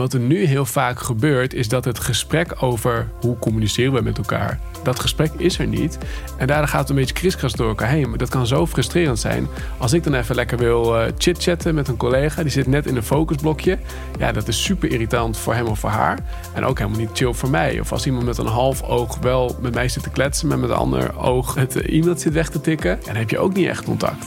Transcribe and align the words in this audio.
Wat 0.00 0.12
er 0.12 0.20
nu 0.20 0.44
heel 0.44 0.66
vaak 0.66 1.00
gebeurt, 1.00 1.54
is 1.54 1.68
dat 1.68 1.84
het 1.84 1.98
gesprek 1.98 2.62
over 2.62 3.08
hoe 3.20 3.38
communiceren 3.38 3.92
we 3.92 4.00
met 4.00 4.18
elkaar, 4.18 4.60
dat 4.82 5.00
gesprek 5.00 5.32
is 5.36 5.58
er 5.58 5.66
niet. 5.66 5.98
En 6.36 6.46
daardoor 6.46 6.68
gaat 6.68 6.80
het 6.80 6.88
een 6.88 6.96
beetje 6.96 7.14
kriskras 7.14 7.52
door 7.52 7.68
elkaar 7.68 7.88
heen. 7.88 8.08
Maar 8.08 8.18
dat 8.18 8.28
kan 8.28 8.46
zo 8.46 8.66
frustrerend 8.66 9.18
zijn. 9.18 9.48
Als 9.78 9.92
ik 9.92 10.04
dan 10.04 10.14
even 10.14 10.34
lekker 10.34 10.58
wil 10.58 10.96
uh, 10.96 11.06
chit-chatten 11.18 11.74
met 11.74 11.88
een 11.88 11.96
collega, 11.96 12.42
die 12.42 12.50
zit 12.50 12.66
net 12.66 12.86
in 12.86 12.96
een 12.96 13.02
focusblokje. 13.02 13.78
Ja, 14.18 14.32
dat 14.32 14.48
is 14.48 14.62
super 14.62 14.90
irritant 14.90 15.36
voor 15.36 15.54
hem 15.54 15.66
of 15.66 15.78
voor 15.78 15.90
haar. 15.90 16.18
En 16.54 16.64
ook 16.64 16.78
helemaal 16.78 17.00
niet 17.00 17.10
chill 17.12 17.32
voor 17.32 17.50
mij. 17.50 17.80
Of 17.80 17.92
als 17.92 18.06
iemand 18.06 18.24
met 18.24 18.38
een 18.38 18.46
half 18.46 18.82
oog 18.82 19.18
wel 19.18 19.56
met 19.60 19.74
mij 19.74 19.88
zit 19.88 20.02
te 20.02 20.10
kletsen, 20.10 20.48
maar 20.48 20.58
met 20.58 20.70
een 20.70 20.76
ander 20.76 21.18
oog 21.18 21.54
het 21.54 21.76
e-mail 21.76 22.18
zit 22.18 22.32
weg 22.32 22.48
te 22.48 22.60
tikken, 22.60 22.98
dan 23.04 23.16
heb 23.16 23.30
je 23.30 23.38
ook 23.38 23.54
niet 23.54 23.66
echt 23.66 23.84
contact. 23.84 24.26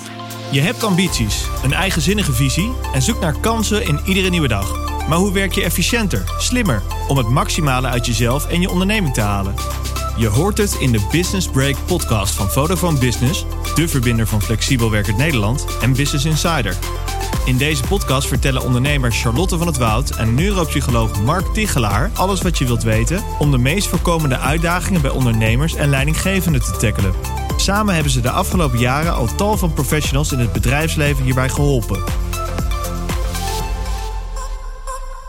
Je 0.54 0.62
hebt 0.62 0.84
ambities, 0.84 1.46
een 1.64 1.74
eigenzinnige 1.74 2.34
visie 2.34 2.72
en 2.94 3.02
zoekt 3.02 3.20
naar 3.20 3.40
kansen 3.40 3.86
in 3.86 4.00
iedere 4.06 4.30
nieuwe 4.30 4.48
dag. 4.48 4.92
Maar 5.08 5.18
hoe 5.18 5.34
werk 5.34 5.54
je 5.54 5.64
efficiënter, 5.64 6.24
slimmer, 6.38 6.82
om 7.08 7.18
het 7.18 7.28
maximale 7.28 7.88
uit 7.88 8.06
jezelf 8.06 8.48
en 8.48 8.62
je 8.62 8.70
onderneming 8.70 9.14
te 9.14 9.22
halen? 9.22 9.56
Je 10.18 10.28
hoort 10.28 10.58
het 10.58 10.76
in 10.80 10.92
de 10.92 11.08
Business 11.12 11.48
Break 11.48 11.76
podcast 11.86 12.36
van 12.36 12.50
Vodafone 12.50 13.00
Business, 13.00 13.46
de 13.76 13.88
verbinder 13.88 14.28
van 14.28 14.42
Flexibel 14.42 14.92
Werkend 14.92 15.18
Nederland 15.18 15.66
en 15.82 15.94
Business 15.94 16.26
Insider. 16.26 16.78
In 17.46 17.58
deze 17.58 17.84
podcast 17.84 18.28
vertellen 18.28 18.64
ondernemers 18.64 19.22
Charlotte 19.22 19.58
van 19.58 19.68
het 19.68 19.78
Woud 19.78 20.10
en 20.10 20.36
neuropsycholoog 20.36 21.22
Mark 21.22 21.54
Tichelaar 21.54 22.12
alles 22.14 22.42
wat 22.42 22.58
je 22.58 22.66
wilt 22.66 22.84
weten 22.84 23.24
om 23.40 23.52
de 23.52 23.58
meest 23.58 23.88
voorkomende 23.88 24.38
uitdagingen 24.38 25.02
bij 25.02 25.12
ondernemers 25.12 25.76
en 25.76 25.90
leidinggevenden 25.90 26.62
te 26.62 26.78
tackelen. 26.78 27.43
Samen 27.56 27.94
hebben 27.94 28.12
ze 28.12 28.22
de 28.22 28.30
afgelopen 28.30 28.80
jaren 28.80 29.14
al 29.14 29.28
tal 29.36 29.58
van 29.58 29.74
professionals 29.74 30.32
in 30.32 30.40
het 30.40 30.54
bedrijfsleven 30.54 31.24
hierbij 31.24 31.50
geholpen. 31.50 32.04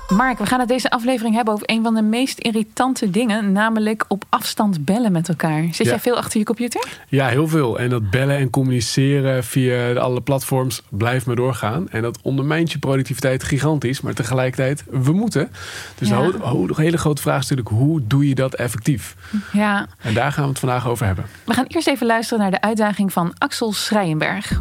Mark, 0.09 0.39
we 0.39 0.47
gaan 0.47 0.61
het 0.61 0.69
deze 0.69 0.91
aflevering 0.91 1.35
hebben 1.35 1.55
over 1.55 1.71
een 1.71 1.83
van 1.83 1.95
de 1.95 2.03
meest 2.03 2.39
irritante 2.39 3.11
dingen, 3.11 3.53
namelijk 3.53 4.05
op 4.09 4.25
afstand 4.29 4.85
bellen 4.85 5.13
met 5.13 5.29
elkaar. 5.29 5.69
Zit 5.71 5.87
jij 5.87 6.01
veel 6.01 6.17
achter 6.17 6.39
je 6.39 6.45
computer? 6.45 6.99
Ja, 7.09 7.27
heel 7.27 7.49
veel. 7.49 7.79
En 7.79 7.91
dat 7.91 8.11
bellen 8.11 8.37
en 8.37 8.51
communiceren 8.51 9.45
via 9.45 9.93
alle 9.93 10.21
platforms 10.21 10.83
blijft 10.89 11.27
maar 11.27 11.37
doorgaan. 11.37 11.89
En 11.91 12.03
dat 12.03 12.19
ondermijnt 12.23 12.73
je 12.73 12.79
productiviteit 12.79 13.43
gigantisch, 13.43 14.01
maar 14.01 14.15
tegelijkertijd, 14.15 14.85
we 14.91 15.13
moeten. 15.13 15.51
Dus 15.99 16.09
ja. 16.09 16.31
de 16.31 16.73
hele 16.77 16.99
grote 16.99 17.23
vraag 17.23 17.43
is 17.43 17.49
natuurlijk, 17.49 17.77
hoe 17.77 18.07
doe 18.07 18.29
je 18.29 18.35
dat 18.35 18.55
effectief? 18.55 19.17
Ja. 19.53 19.87
En 20.01 20.15
daar 20.15 20.33
gaan 20.33 20.45
we 20.45 20.51
het 20.51 20.59
vandaag 20.59 20.89
over 20.89 21.07
hebben. 21.07 21.25
We 21.45 21.55
gaan 21.55 21.67
eerst 21.69 21.89
even 21.89 22.07
luisteren 22.07 22.43
naar 22.43 22.51
de 22.51 22.61
uitdaging 22.61 23.13
van 23.13 23.33
Axel 23.39 23.73
Schrijenberg. 23.73 24.61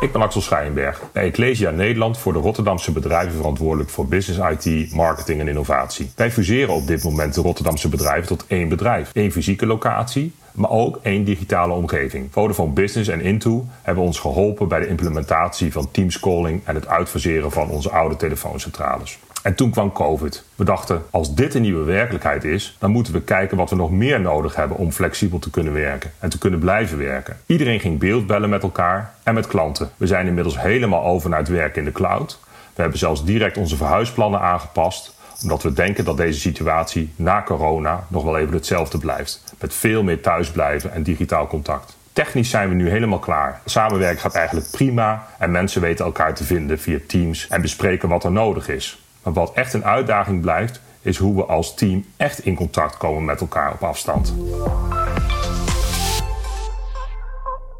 Ik 0.00 0.12
ben 0.12 0.22
Axel 0.22 0.40
Schijnberg 0.40 1.02
bij 1.12 1.24
Ecclesia 1.24 1.70
Nederland 1.70 2.18
voor 2.18 2.32
de 2.32 2.38
Rotterdamse 2.38 2.92
bedrijven 2.92 3.36
verantwoordelijk 3.36 3.90
voor 3.90 4.06
business 4.06 4.66
IT, 4.66 4.92
marketing 4.94 5.40
en 5.40 5.48
innovatie. 5.48 6.10
Wij 6.16 6.30
fuseren 6.30 6.74
op 6.74 6.86
dit 6.86 7.04
moment 7.04 7.34
de 7.34 7.40
Rotterdamse 7.40 7.88
bedrijven 7.88 8.26
tot 8.26 8.44
één 8.46 8.68
bedrijf. 8.68 9.10
één 9.12 9.32
fysieke 9.32 9.66
locatie, 9.66 10.32
maar 10.52 10.70
ook 10.70 10.98
één 11.02 11.24
digitale 11.24 11.72
omgeving. 11.72 12.28
Vodafone 12.30 12.72
Business 12.72 13.08
en 13.08 13.20
Into 13.20 13.66
hebben 13.82 14.04
ons 14.04 14.18
geholpen 14.18 14.68
bij 14.68 14.80
de 14.80 14.88
implementatie 14.88 15.72
van 15.72 15.90
Teams 15.90 16.20
calling 16.20 16.60
en 16.64 16.74
het 16.74 16.88
uitfaseren 16.88 17.50
van 17.50 17.68
onze 17.68 17.90
oude 17.90 18.16
telefooncentrales. 18.16 19.18
En 19.42 19.54
toen 19.54 19.70
kwam 19.70 19.92
COVID. 19.92 20.44
We 20.54 20.64
dachten, 20.64 21.02
als 21.10 21.34
dit 21.34 21.54
een 21.54 21.62
nieuwe 21.62 21.84
werkelijkheid 21.84 22.44
is, 22.44 22.76
dan 22.78 22.90
moeten 22.90 23.12
we 23.12 23.22
kijken 23.22 23.56
wat 23.56 23.70
we 23.70 23.76
nog 23.76 23.90
meer 23.90 24.20
nodig 24.20 24.54
hebben 24.54 24.76
om 24.76 24.92
flexibel 24.92 25.38
te 25.38 25.50
kunnen 25.50 25.72
werken 25.72 26.12
en 26.18 26.28
te 26.30 26.38
kunnen 26.38 26.60
blijven 26.60 26.98
werken. 26.98 27.36
Iedereen 27.46 27.80
ging 27.80 27.98
beeldbellen 27.98 28.50
met 28.50 28.62
elkaar 28.62 29.14
en 29.22 29.34
met 29.34 29.46
klanten. 29.46 29.90
We 29.96 30.06
zijn 30.06 30.26
inmiddels 30.26 30.60
helemaal 30.60 31.04
over 31.04 31.30
naar 31.30 31.38
het 31.38 31.48
werken 31.48 31.78
in 31.78 31.84
de 31.84 31.92
cloud. 31.92 32.38
We 32.74 32.80
hebben 32.80 32.98
zelfs 32.98 33.24
direct 33.24 33.56
onze 33.56 33.76
verhuisplannen 33.76 34.40
aangepast, 34.40 35.14
omdat 35.42 35.62
we 35.62 35.72
denken 35.72 36.04
dat 36.04 36.16
deze 36.16 36.40
situatie 36.40 37.12
na 37.16 37.42
corona 37.42 38.06
nog 38.08 38.24
wel 38.24 38.38
even 38.38 38.54
hetzelfde 38.54 38.98
blijft. 38.98 39.54
Met 39.60 39.74
veel 39.74 40.02
meer 40.02 40.20
thuisblijven 40.20 40.92
en 40.92 41.02
digitaal 41.02 41.46
contact. 41.46 41.96
Technisch 42.12 42.50
zijn 42.50 42.68
we 42.68 42.74
nu 42.74 42.90
helemaal 42.90 43.18
klaar. 43.18 43.60
Samenwerken 43.64 44.20
gaat 44.20 44.34
eigenlijk 44.34 44.70
prima 44.70 45.26
en 45.38 45.50
mensen 45.50 45.80
weten 45.80 46.04
elkaar 46.04 46.34
te 46.34 46.44
vinden 46.44 46.78
via 46.78 46.98
Teams 47.06 47.46
en 47.48 47.60
bespreken 47.60 48.08
wat 48.08 48.24
er 48.24 48.32
nodig 48.32 48.68
is. 48.68 49.02
Maar 49.28 49.44
wat 49.44 49.52
echt 49.54 49.72
een 49.72 49.84
uitdaging 49.84 50.40
blijft, 50.40 50.80
is 51.02 51.16
hoe 51.16 51.34
we 51.34 51.44
als 51.44 51.74
team 51.74 52.04
echt 52.16 52.44
in 52.44 52.54
contact 52.54 52.96
komen 52.96 53.24
met 53.24 53.40
elkaar 53.40 53.72
op 53.72 53.82
afstand. 53.82 54.34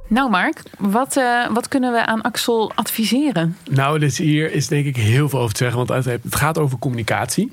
Nou, 0.07 0.31
Mark, 0.31 0.63
wat, 0.79 1.17
uh, 1.17 1.51
wat 1.51 1.69
kunnen 1.69 1.93
we 1.93 2.07
aan 2.07 2.23
Axel 2.23 2.73
adviseren? 2.75 3.57
Nou, 3.71 3.99
dus 3.99 4.19
hier 4.19 4.53
is 4.53 4.69
denk 4.69 4.87
ik 4.87 4.97
heel 4.97 5.29
veel 5.29 5.39
over 5.39 5.55
te 5.55 5.65
zeggen, 5.65 5.87
want 5.87 6.05
het 6.05 6.35
gaat 6.35 6.59
over 6.59 6.79
communicatie. 6.79 7.53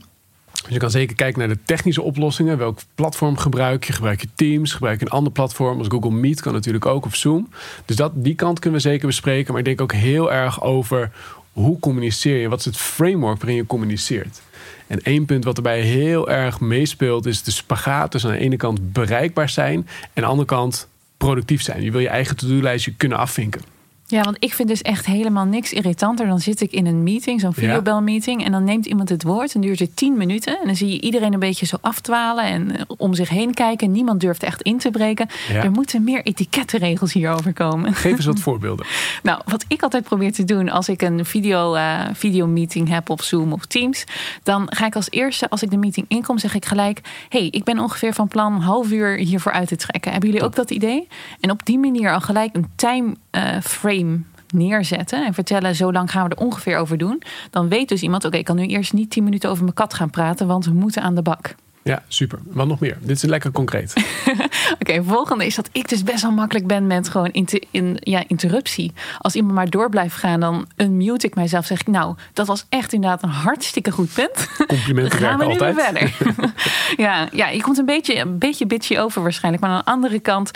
Dus 0.51 0.73
je 0.73 0.79
kan 0.79 0.89
zeker 0.89 1.15
kijken 1.15 1.39
naar 1.39 1.47
de 1.47 1.63
technische 1.65 2.01
oplossingen. 2.01 2.57
Welk 2.57 2.79
platform 2.95 3.37
gebruik 3.37 3.83
je? 3.83 3.93
Gebruik 3.93 4.21
je 4.21 4.27
Teams? 4.35 4.73
Gebruik 4.73 4.99
je 4.99 5.05
een 5.05 5.11
ander 5.11 5.31
platform? 5.31 5.77
Als 5.77 5.87
Google 5.87 6.11
Meet 6.11 6.41
kan 6.41 6.53
natuurlijk 6.53 6.85
ook, 6.85 7.05
of 7.05 7.15
Zoom. 7.15 7.49
Dus 7.85 7.95
dat, 7.95 8.11
die 8.15 8.35
kant 8.35 8.59
kunnen 8.59 8.81
we 8.81 8.87
zeker 8.87 9.07
bespreken. 9.07 9.51
Maar 9.51 9.59
ik 9.59 9.65
denk 9.65 9.81
ook 9.81 9.93
heel 9.93 10.31
erg 10.31 10.63
over 10.63 11.11
hoe 11.55 11.79
communiceer 11.79 12.37
je? 12.37 12.49
Wat 12.49 12.59
is 12.59 12.65
het 12.65 12.77
framework 12.77 13.37
waarin 13.37 13.55
je 13.55 13.65
communiceert? 13.65 14.41
En 14.87 15.01
één 15.01 15.25
punt 15.25 15.43
wat 15.43 15.57
erbij 15.57 15.81
heel 15.81 16.29
erg 16.29 16.59
meespeelt 16.59 17.25
is 17.25 17.43
de 17.43 17.51
spagaat 17.51 18.11
tussen 18.11 18.29
aan 18.29 18.35
de 18.35 18.41
ene 18.41 18.57
kant 18.57 18.93
bereikbaar 18.93 19.49
zijn 19.49 19.79
en 19.79 19.87
aan 20.13 20.23
de 20.23 20.25
andere 20.25 20.47
kant 20.47 20.87
productief 21.17 21.61
zijn. 21.61 21.83
Je 21.83 21.91
wil 21.91 22.01
je 22.01 22.09
eigen 22.09 22.35
to-do-lijstje 22.35 22.93
kunnen 22.97 23.17
afvinken. 23.17 23.74
Ja, 24.07 24.21
want 24.21 24.37
ik 24.39 24.53
vind 24.53 24.67
dus 24.67 24.81
echt 24.81 25.05
helemaal 25.05 25.45
niks 25.45 25.73
irritanter. 25.73 26.27
Dan 26.27 26.39
zit 26.39 26.61
ik 26.61 26.71
in 26.71 26.85
een 26.85 27.03
meeting, 27.03 27.41
zo'n 27.41 27.53
videobelmeeting. 27.53 28.45
En 28.45 28.51
dan 28.51 28.63
neemt 28.63 28.85
iemand 28.85 29.09
het 29.09 29.23
woord 29.23 29.55
en 29.55 29.61
duurt 29.61 29.79
het 29.79 29.95
tien 29.95 30.17
minuten. 30.17 30.59
En 30.59 30.65
dan 30.65 30.75
zie 30.75 30.89
je 30.89 31.01
iedereen 31.01 31.33
een 31.33 31.39
beetje 31.39 31.65
zo 31.65 31.77
afdwalen 31.81 32.43
en 32.43 32.77
eh, 32.77 32.81
om 32.97 33.13
zich 33.13 33.29
heen 33.29 33.53
kijken. 33.53 33.91
Niemand 33.91 34.19
durft 34.19 34.43
echt 34.43 34.61
in 34.61 34.77
te 34.77 34.91
breken. 34.91 35.27
Er 35.53 35.71
moeten 35.71 36.03
meer 36.03 36.25
etikettenregels 36.25 37.13
hierover 37.13 37.53
komen. 37.53 37.93
Geef 37.93 38.15
eens 38.15 38.25
wat 38.25 38.39
voorbeelden. 38.49 38.85
nou, 39.23 39.41
wat 39.45 39.65
ik 39.67 39.81
altijd 39.81 40.03
probeer 40.03 40.31
te 40.31 40.43
doen 40.43 40.69
als 40.69 40.89
ik 40.89 41.01
een 41.01 41.25
video, 41.25 41.75
uh, 41.75 42.01
videomeeting 42.13 42.89
heb 42.89 43.09
op 43.09 43.21
Zoom 43.21 43.53
of 43.53 43.65
Teams. 43.65 44.03
Dan 44.43 44.67
ga 44.69 44.85
ik 44.85 44.95
als 44.95 45.09
eerste, 45.09 45.49
als 45.49 45.63
ik 45.63 45.69
de 45.69 45.77
meeting 45.77 46.05
inkom, 46.07 46.37
zeg 46.37 46.55
ik 46.55 46.65
gelijk... 46.65 47.01
hey, 47.29 47.47
ik 47.51 47.63
ben 47.63 47.79
ongeveer 47.79 48.13
van 48.13 48.27
plan 48.27 48.53
een 48.53 48.61
half 48.61 48.91
uur 48.91 49.17
hiervoor 49.17 49.51
uit 49.51 49.67
te 49.67 49.75
trekken. 49.75 50.11
Hebben 50.11 50.29
jullie 50.29 50.45
ook 50.45 50.55
dat 50.55 50.71
idee? 50.71 51.07
En 51.39 51.51
op 51.51 51.65
die 51.65 51.79
manier 51.79 52.13
al 52.13 52.21
gelijk 52.21 52.55
een 52.55 52.67
time 52.75 53.15
uh, 53.35 53.61
frame 53.61 54.19
neerzetten 54.53 55.25
en 55.25 55.33
vertellen, 55.33 55.75
zo 55.75 55.91
lang 55.91 56.11
gaan 56.11 56.29
we 56.29 56.35
er 56.35 56.41
ongeveer 56.41 56.77
over 56.77 56.97
doen. 56.97 57.21
Dan 57.49 57.69
weet 57.69 57.89
dus 57.89 58.01
iemand, 58.01 58.25
oké, 58.25 58.37
ik 58.37 58.45
kan 58.45 58.55
nu 58.55 58.65
eerst 58.65 58.93
niet 58.93 59.09
tien 59.09 59.23
minuten 59.23 59.49
over 59.49 59.63
mijn 59.63 59.75
kat 59.75 59.93
gaan 59.93 60.09
praten, 60.09 60.47
want 60.47 60.65
we 60.65 60.73
moeten 60.73 61.01
aan 61.01 61.15
de 61.15 61.21
bak. 61.21 61.55
Ja, 61.87 62.03
super. 62.07 62.39
Wat 62.43 62.67
nog 62.67 62.79
meer? 62.79 62.97
Dit 63.01 63.15
is 63.15 63.21
lekker 63.23 63.51
concreet. 63.51 63.93
Oké, 64.81 65.03
volgende 65.03 65.45
is 65.45 65.55
dat 65.55 65.69
ik 65.71 65.89
dus 65.89 66.03
best 66.03 66.21
wel 66.21 66.31
makkelijk 66.31 66.67
ben 66.67 66.87
met 66.87 67.09
gewoon 67.09 67.31
in, 67.71 67.97
ja, 67.99 68.23
interruptie. 68.27 68.93
Als 69.19 69.35
iemand 69.35 69.53
maar 69.53 69.69
door 69.69 69.89
blijft 69.89 70.15
gaan, 70.15 70.39
dan 70.39 70.67
unmute 70.77 71.27
ik 71.27 71.35
mijzelf. 71.35 71.65
Zeg 71.65 71.79
ik, 71.79 71.87
nou, 71.87 72.15
dat 72.33 72.47
was 72.47 72.65
echt 72.69 72.93
inderdaad 72.93 73.23
een 73.23 73.29
hartstikke 73.29 73.91
goed 73.91 74.13
punt. 74.13 74.49
Complimenten 74.67 75.19
gaan 75.19 75.39
we 75.39 75.45
nu 75.45 75.51
altijd. 75.51 75.75
verder. 75.75 76.13
ja, 77.05 77.27
ja, 77.31 77.47
je 77.47 77.61
komt 77.61 77.77
een 77.77 77.85
beetje, 77.85 78.19
een 78.19 78.37
beetje 78.37 78.65
bitchy 78.65 78.97
over 78.97 79.21
waarschijnlijk. 79.21 79.63
Maar 79.63 79.71
aan 79.71 79.81
de 79.85 79.91
andere 79.91 80.19
kant, 80.19 80.51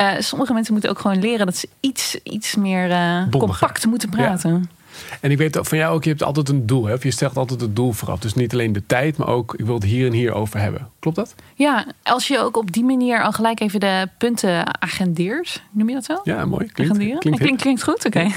uh, 0.00 0.12
sommige 0.18 0.52
mensen 0.52 0.72
moeten 0.72 0.90
ook 0.90 0.98
gewoon 0.98 1.20
leren 1.20 1.46
dat 1.46 1.56
ze 1.56 1.68
iets, 1.80 2.18
iets 2.22 2.54
meer 2.54 2.90
uh, 2.90 3.28
compact 3.30 3.86
moeten 3.86 4.08
praten. 4.08 4.52
Ja. 4.52 4.83
En 5.20 5.30
ik 5.30 5.38
weet 5.38 5.58
van 5.62 5.78
jou 5.78 5.94
ook, 5.94 6.04
je 6.04 6.10
hebt 6.10 6.22
altijd 6.22 6.48
een 6.48 6.66
doel. 6.66 6.86
Hè? 6.86 6.94
Of 6.94 7.02
je 7.02 7.10
stelt 7.10 7.36
altijd 7.36 7.60
het 7.60 7.76
doel 7.76 7.92
vooraf. 7.92 8.18
Dus 8.18 8.34
niet 8.34 8.52
alleen 8.52 8.72
de 8.72 8.86
tijd, 8.86 9.16
maar 9.16 9.28
ook 9.28 9.54
ik 9.54 9.64
wil 9.64 9.74
het 9.74 9.84
hier 9.84 10.06
en 10.06 10.12
hier 10.12 10.32
over 10.32 10.60
hebben. 10.60 10.88
Klopt 10.98 11.16
dat? 11.16 11.34
Ja, 11.54 11.86
als 12.02 12.28
je 12.28 12.38
ook 12.38 12.56
op 12.56 12.72
die 12.72 12.84
manier 12.84 13.22
al 13.22 13.32
gelijk 13.32 13.60
even 13.60 13.80
de 13.80 14.08
punten 14.18 14.80
agendeert. 14.80 15.62
Noem 15.70 15.88
je 15.88 15.94
dat 15.94 16.04
zo? 16.04 16.20
Ja, 16.24 16.44
mooi. 16.44 16.66
Klinkt, 16.72 16.96
klinkt, 16.96 17.40
klinkt, 17.40 17.62
klinkt, 17.62 17.82
goed, 17.82 18.06
oké. 18.06 18.26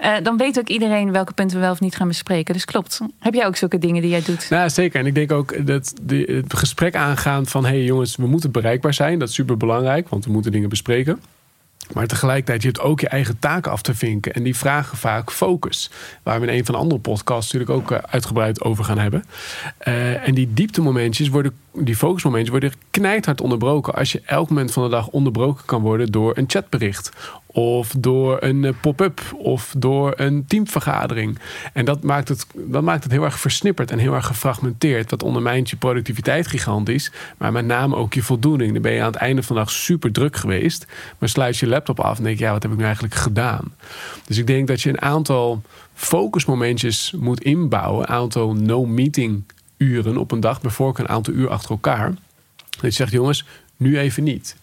Eh, 0.00 0.12
dan 0.22 0.36
weet 0.36 0.58
ook 0.58 0.68
iedereen 0.68 1.12
welke 1.12 1.32
punten 1.32 1.56
we 1.56 1.62
wel 1.62 1.72
of 1.72 1.80
niet 1.80 1.96
gaan 1.96 2.08
bespreken. 2.08 2.54
Dus 2.54 2.64
klopt. 2.64 3.00
Heb 3.18 3.34
jij 3.34 3.46
ook 3.46 3.56
zulke 3.56 3.78
dingen 3.78 4.02
die 4.02 4.10
jij 4.10 4.22
doet? 4.22 4.50
Nou, 4.50 4.70
zeker. 4.70 5.00
En 5.00 5.06
ik 5.06 5.14
denk 5.14 5.32
ook 5.32 5.66
dat 5.66 5.94
het 6.06 6.54
gesprek 6.54 6.94
aangaan 6.96 7.46
van... 7.46 7.64
hé 7.64 7.70
hey 7.70 7.84
jongens, 7.84 8.16
we 8.16 8.26
moeten 8.26 8.50
bereikbaar 8.50 8.94
zijn. 8.94 9.18
Dat 9.18 9.28
is 9.28 9.34
super 9.34 9.56
belangrijk, 9.56 10.08
want 10.08 10.24
we 10.24 10.32
moeten 10.32 10.52
dingen 10.52 10.68
bespreken. 10.68 11.20
Maar 11.92 12.06
tegelijkertijd, 12.06 12.62
je 12.62 12.68
hebt 12.68 12.80
ook 12.80 13.00
je 13.00 13.08
eigen 13.08 13.38
taken 13.38 13.72
af 13.72 13.82
te 13.82 13.94
vinken. 13.94 14.32
En 14.32 14.42
die 14.42 14.56
vragen 14.56 14.98
vaak 14.98 15.30
focus. 15.32 15.90
Waar 16.22 16.40
we 16.40 16.46
in 16.46 16.58
een 16.58 16.64
van 16.64 16.74
de 16.74 16.80
andere 16.80 17.00
podcasts 17.00 17.52
natuurlijk 17.52 17.80
ook 17.80 17.90
eh, 17.90 17.98
uitgebreid 18.10 18.62
over 18.62 18.84
gaan 18.84 18.98
hebben. 18.98 19.24
Uh, 19.88 20.28
en 20.28 20.34
die 20.34 20.54
dieptemomentjes 20.54 21.28
worden, 21.28 21.52
die 21.78 21.96
focusmomentjes 21.96 22.50
worden 22.50 22.72
knijthard 22.90 23.40
onderbroken. 23.40 23.94
Als 23.94 24.12
je 24.12 24.22
elk 24.24 24.48
moment 24.48 24.72
van 24.72 24.82
de 24.82 24.88
dag 24.88 25.08
onderbroken 25.08 25.64
kan 25.64 25.82
worden 25.82 26.12
door 26.12 26.36
een 26.36 26.44
chatbericht 26.46 27.10
of 27.46 27.94
door 27.98 28.42
een 28.42 28.64
eh, 28.64 28.72
pop-up 28.80 29.20
of 29.38 29.74
door 29.78 30.12
een 30.16 30.44
teamvergadering. 30.46 31.38
En 31.72 31.84
dat 31.84 32.02
maakt, 32.02 32.28
het, 32.28 32.46
dat 32.54 32.82
maakt 32.82 33.02
het 33.02 33.12
heel 33.12 33.24
erg 33.24 33.38
versnipperd 33.38 33.90
en 33.90 33.98
heel 33.98 34.14
erg 34.14 34.26
gefragmenteerd. 34.26 35.08
Dat 35.08 35.22
ondermijnt 35.22 35.70
je 35.70 35.76
productiviteit 35.76 36.46
gigantisch, 36.46 37.12
maar 37.38 37.52
met 37.52 37.66
name 37.66 37.96
ook 37.96 38.14
je 38.14 38.22
voldoening. 38.22 38.72
Dan 38.72 38.82
ben 38.82 38.92
je 38.92 39.00
aan 39.00 39.06
het 39.06 39.16
einde 39.16 39.42
van 39.42 39.56
de 39.56 39.62
dag 39.62 39.70
super 39.70 40.12
druk 40.12 40.36
geweest, 40.36 40.86
maar 41.18 41.28
sluit 41.28 41.56
je 41.56 41.66
laptop 41.66 42.00
af 42.00 42.18
en 42.18 42.24
denk 42.24 42.38
je, 42.38 42.44
ja, 42.44 42.52
wat 42.52 42.62
heb 42.62 42.72
ik 42.72 42.78
nu 42.78 42.84
eigenlijk 42.84 43.14
gedaan? 43.14 43.74
Dus 44.26 44.38
ik 44.38 44.46
denk 44.46 44.68
dat 44.68 44.82
je 44.82 44.88
een 44.88 45.02
aantal 45.02 45.62
focusmomentjes 45.94 47.14
moet 47.18 47.42
inbouwen, 47.42 48.00
een 48.00 48.14
aantal 48.14 48.54
no-meeting 48.54 49.44
uren 49.76 50.16
op 50.16 50.32
een 50.32 50.40
dag, 50.40 50.60
bijvoorbeeld 50.60 50.98
een 50.98 51.14
aantal 51.14 51.34
uur 51.34 51.48
achter 51.48 51.70
elkaar. 51.70 52.14
Dat 52.70 52.80
je 52.80 52.90
zegt, 52.90 53.12
jongens, 53.12 53.44
nu 53.76 53.98
even 53.98 54.24
niet. 54.24 54.56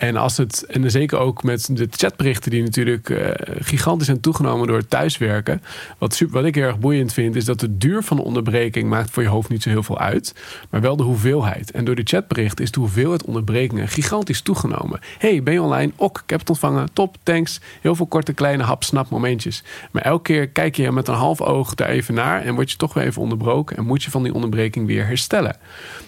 En, 0.00 0.16
als 0.16 0.36
het, 0.36 0.64
en 0.66 0.90
zeker 0.90 1.18
ook 1.18 1.42
met 1.42 1.68
de 1.72 1.88
chatberichten 1.90 2.50
die 2.50 2.62
natuurlijk 2.62 3.08
uh, 3.08 3.28
gigantisch 3.58 4.06
zijn 4.06 4.20
toegenomen 4.20 4.66
door 4.66 4.76
het 4.76 4.90
thuiswerken. 4.90 5.62
Wat, 5.98 6.14
super, 6.14 6.34
wat 6.34 6.44
ik 6.44 6.54
heel 6.54 6.64
erg 6.64 6.78
boeiend 6.78 7.12
vind, 7.12 7.36
is 7.36 7.44
dat 7.44 7.60
de 7.60 7.76
duur 7.76 8.02
van 8.02 8.16
de 8.16 8.22
onderbreking 8.22 8.88
maakt 8.88 9.10
voor 9.10 9.22
je 9.22 9.28
hoofd 9.28 9.48
niet 9.48 9.62
zo 9.62 9.68
heel 9.68 9.82
veel 9.82 9.98
uit. 9.98 10.34
Maar 10.70 10.80
wel 10.80 10.96
de 10.96 11.02
hoeveelheid. 11.02 11.70
En 11.70 11.84
door 11.84 11.94
de 11.94 12.02
chatberichten 12.04 12.64
is 12.64 12.70
de 12.70 12.80
hoeveelheid 12.80 13.24
onderbrekingen 13.24 13.88
gigantisch 13.88 14.40
toegenomen. 14.40 15.00
hey, 15.18 15.42
ben 15.42 15.52
je 15.52 15.62
online? 15.62 15.92
Ok, 15.96 16.20
ik 16.24 16.30
heb 16.30 16.40
het 16.40 16.48
ontvangen. 16.48 16.92
Top, 16.92 17.16
thanks. 17.22 17.60
Heel 17.80 17.94
veel 17.94 18.06
korte, 18.06 18.32
kleine 18.32 18.62
hap-snap 18.62 19.10
momentjes. 19.10 19.62
Maar 19.90 20.02
elke 20.02 20.22
keer 20.22 20.48
kijk 20.48 20.76
je 20.76 20.92
met 20.92 21.08
een 21.08 21.14
half 21.14 21.40
oog 21.40 21.74
daar 21.74 21.88
even 21.88 22.14
naar 22.14 22.42
en 22.42 22.54
word 22.54 22.70
je 22.70 22.76
toch 22.76 22.94
weer 22.94 23.04
even 23.04 23.22
onderbroken. 23.22 23.76
En 23.76 23.84
moet 23.84 24.02
je 24.02 24.10
van 24.10 24.22
die 24.22 24.34
onderbreking 24.34 24.86
weer 24.86 25.06
herstellen. 25.06 25.56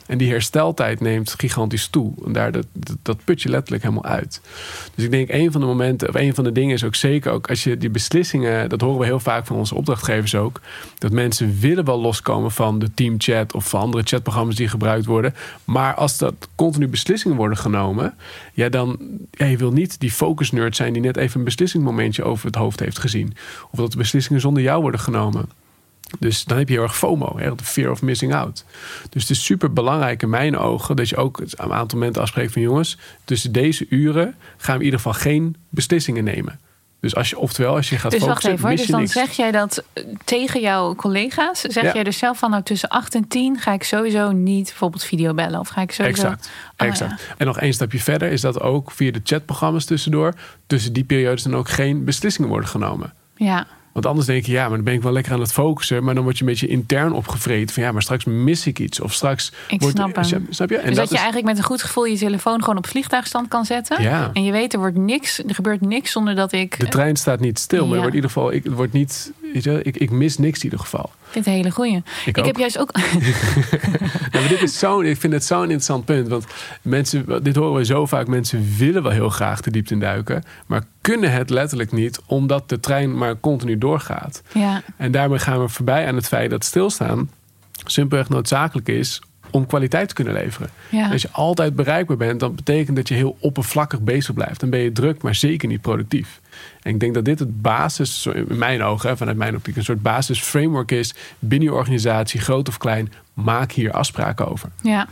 En 0.06 0.18
die 0.18 0.30
hersteltijd 0.30 1.00
neemt 1.00 1.34
gigantisch 1.38 1.86
toe. 1.86 2.12
En 2.24 2.32
daar 2.32 2.52
dat, 2.52 2.66
dat 3.02 3.24
put 3.24 3.42
je 3.42 3.48
letterlijk 3.48 3.81
helemaal 3.82 4.04
uit. 4.04 4.40
Dus 4.94 5.04
ik 5.04 5.10
denk 5.10 5.28
een 5.30 5.52
van 5.52 5.60
de 5.60 5.66
momenten, 5.66 6.08
of 6.08 6.14
een 6.14 6.34
van 6.34 6.44
de 6.44 6.52
dingen 6.52 6.74
is 6.74 6.84
ook 6.84 6.94
zeker 6.94 7.32
ook 7.32 7.48
als 7.48 7.64
je 7.64 7.76
die 7.76 7.90
beslissingen, 7.90 8.68
dat 8.68 8.80
horen 8.80 8.98
we 8.98 9.04
heel 9.04 9.20
vaak 9.20 9.46
van 9.46 9.56
onze 9.56 9.74
opdrachtgevers 9.74 10.34
ook, 10.34 10.60
dat 10.98 11.12
mensen 11.12 11.58
willen 11.60 11.84
wel 11.84 12.00
loskomen 12.00 12.50
van 12.50 12.78
de 12.78 12.94
teamchat 12.94 13.54
of 13.54 13.68
van 13.68 13.80
andere 13.80 14.02
chatprogramma's 14.02 14.56
die 14.56 14.68
gebruikt 14.68 15.06
worden. 15.06 15.34
Maar 15.64 15.94
als 15.94 16.18
dat 16.18 16.34
continu 16.54 16.88
beslissingen 16.88 17.36
worden 17.36 17.58
genomen, 17.58 18.14
ja, 18.52 18.68
dan 18.68 18.98
ja, 19.30 19.46
je 19.46 19.56
wil 19.56 19.72
niet 19.72 20.00
die 20.00 20.10
focus 20.10 20.52
zijn 20.70 20.92
die 20.92 21.02
net 21.02 21.16
even 21.16 21.38
een 21.38 21.44
beslissingmomentje 21.44 22.24
over 22.24 22.46
het 22.46 22.54
hoofd 22.54 22.80
heeft 22.80 22.98
gezien. 22.98 23.34
Of 23.70 23.78
dat 23.78 23.90
de 23.90 23.96
beslissingen 23.96 24.40
zonder 24.40 24.62
jou 24.62 24.80
worden 24.80 25.00
genomen. 25.00 25.61
Dus 26.18 26.44
dan 26.44 26.58
heb 26.58 26.68
je 26.68 26.74
heel 26.74 26.82
erg 26.82 26.96
FOMO, 26.96 27.38
hè, 27.38 27.54
de 27.54 27.64
fear 27.64 27.90
of 27.90 28.02
missing 28.02 28.34
out. 28.34 28.64
Dus 29.10 29.22
het 29.22 29.30
is 29.30 29.44
super 29.44 29.72
belangrijk 29.72 30.22
in 30.22 30.30
mijn 30.30 30.56
ogen 30.58 30.96
dat 30.96 31.08
je 31.08 31.16
ook 31.16 31.40
een 31.40 31.72
aantal 31.72 31.98
momenten 31.98 32.22
afspreekt 32.22 32.52
van 32.52 32.62
jongens, 32.62 32.98
tussen 33.24 33.52
deze 33.52 33.86
uren 33.88 34.34
gaan 34.56 34.74
we 34.74 34.78
in 34.78 34.84
ieder 34.84 35.00
geval 35.00 35.20
geen 35.20 35.56
beslissingen 35.68 36.24
nemen. 36.24 36.60
Dus 37.00 37.14
als 37.14 37.30
je, 37.30 37.38
oftewel, 37.38 37.74
als 37.74 37.88
je 37.90 37.98
gaat 37.98 38.10
dus 38.10 38.20
focussen, 38.22 38.50
wacht 38.50 38.64
even, 38.64 38.76
Dus 38.76 38.86
dan 38.86 39.00
niks. 39.00 39.12
zeg 39.12 39.30
jij 39.30 39.50
dat 39.50 39.84
eh, 39.92 40.04
tegen 40.24 40.60
jouw 40.60 40.94
collega's? 40.94 41.60
Zeg 41.60 41.84
Ja. 41.84 41.92
jij 41.92 42.04
dus 42.04 42.18
zelf 42.18 42.38
van 42.38 42.50
nou 42.50 42.62
tussen 42.62 42.88
8 42.88 43.14
en 43.14 43.28
10 43.28 43.58
ga 43.58 43.72
ik 43.72 43.82
sowieso 43.82 44.32
niet 44.32 44.64
bijvoorbeeld 44.64 45.04
video 45.04 45.34
bellen? 45.34 45.60
Of 45.60 45.68
ga 45.68 45.80
ik 45.80 45.92
sowieso... 45.92 46.22
Exact. 46.22 46.50
Oh, 46.76 46.86
exact. 46.86 47.34
En 47.36 47.46
nog 47.46 47.58
één 47.58 47.72
stapje 47.72 47.98
verder 47.98 48.30
is 48.32 48.40
dat 48.40 48.60
ook 48.60 48.90
via 48.90 49.10
de 49.12 49.20
chatprogramma's 49.24 49.84
tussendoor, 49.84 50.34
tussen 50.66 50.92
die 50.92 51.04
periodes 51.04 51.42
dan 51.42 51.56
ook 51.56 51.68
geen 51.68 52.04
beslissingen 52.04 52.50
worden 52.50 52.68
genomen. 52.68 53.12
Ja. 53.36 53.66
Want 53.92 54.06
anders 54.06 54.26
denk 54.26 54.46
je, 54.46 54.52
ja, 54.52 54.62
maar 54.66 54.76
dan 54.76 54.84
ben 54.84 54.94
ik 54.94 55.02
wel 55.02 55.12
lekker 55.12 55.32
aan 55.32 55.40
het 55.40 55.52
focussen. 55.52 56.04
Maar 56.04 56.14
dan 56.14 56.22
word 56.22 56.36
je 56.38 56.44
een 56.44 56.50
beetje 56.50 56.66
intern 56.66 57.12
opgevreten. 57.12 57.74
Van 57.74 57.82
ja, 57.82 57.92
maar 57.92 58.02
straks 58.02 58.24
mis 58.24 58.66
ik 58.66 58.78
iets. 58.78 59.00
Of 59.00 59.12
straks. 59.12 59.52
Ik 59.68 59.80
wordt, 59.80 59.96
snap 59.96 60.14
hem. 60.16 60.46
Snap 60.50 60.70
je? 60.70 60.76
En 60.76 60.86
dus 60.86 60.96
dat, 60.96 61.08
je 61.08 61.14
is- 61.14 61.20
eigenlijk 61.20 61.46
met 61.46 61.58
een 61.58 61.64
goed 61.64 61.82
gevoel 61.82 62.04
je 62.04 62.16
telefoon 62.18 62.60
gewoon 62.60 62.76
op 62.76 62.86
vliegtuigstand 62.86 63.48
kan 63.48 63.64
zetten. 63.64 64.02
Ja. 64.02 64.30
En 64.32 64.44
je 64.44 64.52
weet, 64.52 64.72
er 64.72 64.78
wordt 64.78 64.96
niks, 64.96 65.38
er 65.38 65.54
gebeurt 65.54 65.80
niks 65.80 66.10
zonder 66.12 66.34
dat 66.34 66.52
ik. 66.52 66.80
De 66.80 66.88
trein 66.88 67.16
staat 67.16 67.40
niet 67.40 67.58
stil, 67.58 67.78
maar 67.78 67.88
Ja. 67.88 67.94
er 67.94 68.00
wordt 68.00 68.16
in 68.16 68.22
ieder 68.22 68.30
geval, 68.30 68.52
ik, 68.52 68.64
het 68.64 68.72
wordt 68.72 68.92
niet, 68.92 69.32
je, 69.41 69.41
ik, 69.82 69.96
ik 69.96 70.10
mis 70.10 70.38
niks 70.38 70.58
in 70.58 70.64
ieder 70.64 70.78
geval. 70.78 71.04
Ik 71.04 71.30
vind 71.30 71.44
het 71.44 71.54
een 71.54 71.60
hele 71.60 71.70
goeie. 71.70 72.02
Ik, 72.24 72.36
heb 72.36 72.56
juist 72.56 72.78
ook. 72.78 72.92
Dit 74.48 74.62
is 74.62 74.78
zo, 74.78 75.00
ik 75.00 75.20
vind 75.20 75.32
het 75.32 75.44
zo'n 75.44 75.62
interessant 75.62 76.04
punt. 76.04 76.28
Want 76.28 76.46
mensen, 76.82 77.42
dit 77.42 77.56
horen 77.56 77.74
we 77.74 77.84
zo 77.84 78.06
vaak. 78.06 78.26
Mensen 78.26 78.74
willen 78.78 79.02
wel 79.02 79.12
heel 79.12 79.28
graag 79.28 79.60
de 79.60 79.70
diepte 79.70 79.94
induiken. 79.94 80.42
Maar 80.66 80.84
kunnen 81.00 81.32
het 81.32 81.50
letterlijk 81.50 81.92
niet, 81.92 82.20
omdat 82.26 82.68
de 82.68 82.80
trein 82.80 83.18
maar 83.18 83.40
continu 83.40 83.78
doorgaat. 83.78 84.42
ja, 84.52 84.82
En 84.96 85.12
daarmee 85.12 85.38
gaan 85.38 85.60
we 85.60 85.68
voorbij 85.68 86.06
aan 86.06 86.16
het 86.16 86.28
feit 86.28 86.50
dat 86.50 86.64
stilstaan 86.64 87.30
simpelweg 87.84 88.28
noodzakelijk 88.28 88.88
is 88.88 89.20
om 89.52 89.66
kwaliteit 89.66 90.08
te 90.08 90.14
kunnen 90.14 90.34
leveren. 90.34 90.70
ja. 90.88 91.10
Als 91.10 91.22
je 91.22 91.28
altijd 91.30 91.76
bereikbaar 91.76 92.16
bent, 92.16 92.40
dan 92.40 92.54
betekent 92.54 92.96
dat 92.96 93.08
je 93.08 93.14
heel 93.14 93.36
oppervlakkig 93.40 94.00
bezig 94.00 94.34
blijft. 94.34 94.60
Dan 94.60 94.70
ben 94.70 94.80
je 94.80 94.92
druk, 94.92 95.22
maar 95.22 95.34
zeker 95.34 95.68
niet 95.68 95.80
productief. 95.80 96.40
En 96.82 96.94
ik 96.94 97.00
denk 97.00 97.14
dat 97.14 97.24
dit 97.24 97.38
het 97.38 97.62
basis, 97.62 98.26
in 98.26 98.46
mijn 98.48 98.82
ogen, 98.82 99.16
vanuit 99.16 99.36
mijn 99.36 99.56
optiek, 99.56 99.76
een 99.76 99.84
soort 99.84 100.02
basisframework 100.02 100.90
is 100.90 101.14
binnen 101.38 101.68
je 101.68 101.74
organisatie, 101.74 102.40
groot 102.40 102.68
of 102.68 102.78
klein. 102.78 103.12
Maak 103.34 103.72
hier 103.72 103.92
afspraken 103.92 104.50
over. 104.50 104.68
ja. 104.82 105.08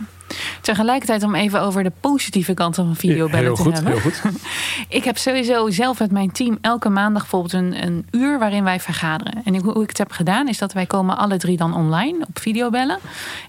Tegelijkertijd 0.60 1.22
om 1.22 1.34
even 1.34 1.60
over 1.60 1.82
de 1.82 1.92
positieve 2.00 2.54
kanten 2.54 2.84
van 2.84 2.96
videobellen 2.96 3.54
te 3.54 3.62
goed, 3.62 3.72
hebben. 3.74 3.92
heel 3.92 4.00
goed. 4.00 4.22
Ik 4.88 5.04
heb 5.04 5.18
sowieso 5.18 5.70
zelf 5.70 5.98
met 5.98 6.10
mijn 6.10 6.32
team 6.32 6.58
elke 6.60 6.88
maandag 6.88 7.20
bijvoorbeeld 7.22 7.52
een, 7.52 7.82
een 7.86 8.06
uur 8.10 8.38
waarin 8.38 8.64
wij 8.64 8.80
vergaderen. 8.80 9.42
En 9.44 9.54
ik- 9.54 9.60
hoe 9.62 9.82
ik 9.82 9.88
het 9.88 9.98
heb 9.98 10.12
gedaan 10.12 10.48
is 10.48 10.58
dat 10.58 10.72
wij 10.72 10.86
komen 10.86 11.16
alle 11.18 11.36
drie 11.36 11.56
dan 11.56 11.74
online 11.74 12.24
op 12.28 12.38
videobellen. 12.38 12.98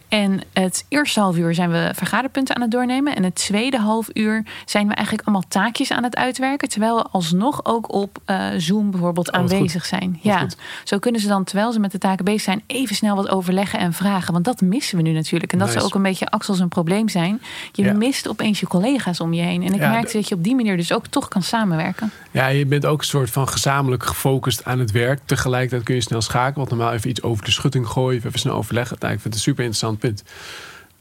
En 0.07 0.42
het 0.54 0.86
eerste 0.89 1.19
half 1.19 1.38
uur 1.38 1.54
zijn 1.54 1.72
we 1.72 1.92
vergaderpunten 1.95 2.56
aan 2.56 2.62
het 2.62 2.72
doornemen. 2.72 3.16
En 3.16 3.24
het 3.24 3.36
tweede 3.36 3.78
half 3.78 4.07
uur 4.13 4.44
zijn 4.66 4.88
we 4.88 4.94
eigenlijk 4.94 5.28
allemaal 5.28 5.48
taakjes 5.48 5.92
aan 5.92 6.04
het 6.04 6.16
uitwerken. 6.16 6.69
Terwijl 6.69 6.95
we 6.95 7.04
alsnog 7.12 7.66
ook 7.66 7.94
op 7.94 8.18
eh, 8.25 8.48
Zoom 8.57 8.92
bijvoorbeeld 8.92 9.31
Oh, 9.31 9.39
aanwezig 9.39 9.86
zijn. 9.86 10.19
Ja, 10.22 10.48
zo 10.83 11.00
kunnen 11.00 11.22
ze 11.22 11.28
dan 11.28 11.44
terwijl 11.44 11.72
ze 11.72 11.80
met 11.80 11.92
de 11.92 11.98
taken 11.98 12.25
bezig 12.25 12.42
zijn 12.42 12.62
even 12.68 12.95
snel 12.95 13.16
wat 13.16 13.30
overleggen 13.30 13.80
en 13.80 13.94
vragen. 13.94 14.33
Want 14.33 14.45
dat 14.45 14.62
missen 14.62 14.98
we 14.98 15.04
nu 15.04 15.12
natuurlijk. 15.12 15.51
En 15.51 15.57
dat 15.57 15.68
Nice. 15.68 15.80
zou 15.80 15.89
ook 15.92 15.98
een 15.98 16.04
beetje 16.10 16.30
Axel 16.30 16.54
zijn 16.54 16.69
probleem 16.71 17.09
zijn. 17.09 17.41
Je 17.71 17.83
Ja. 17.83 17.94
mist 17.94 18.27
opeens 18.29 18.59
je 18.59 18.68
collega's 18.68 19.19
om 19.19 19.33
je 19.33 19.41
heen. 19.41 19.63
En 19.63 19.73
ik 19.73 19.79
Ja, 19.79 19.89
merkte 19.89 20.18
dat 20.18 20.27
je 20.27 20.35
op 20.35 20.44
die 20.44 20.56
manier 20.56 20.77
dus 20.77 20.94
ook 20.94 21.07
toch 21.07 21.27
kan 21.27 21.44
samenwerken. 21.44 22.12
Ja, 22.31 22.47
je 22.47 22.65
bent 22.65 22.85
ook 22.85 23.00
een 23.00 23.06
soort 23.06 23.29
van 23.29 23.47
gezamenlijk 23.47 24.03
gefocust 24.06 24.65
aan 24.65 24.79
het 24.79 24.91
werk. 24.91 25.19
Tegelijkertijd 25.25 25.83
kun 25.83 25.95
je 25.95 26.01
snel 26.01 26.21
schakelen. 26.21 26.56
Want 26.56 26.69
normaal 26.69 26.94
even 26.94 27.09
iets 27.09 27.21
over 27.21 27.45
de 27.45 27.51
schutting 27.51 27.88
gooien. 27.88 28.21
Even 28.25 28.39
snel 28.39 28.56
overleggen. 28.56 28.97
Nou, 29.00 29.13
ik 29.13 29.19
vind 29.21 29.33
het 29.33 29.44
een 29.44 29.50
super 29.50 29.63
interessant 29.63 30.00
punt. 30.00 30.23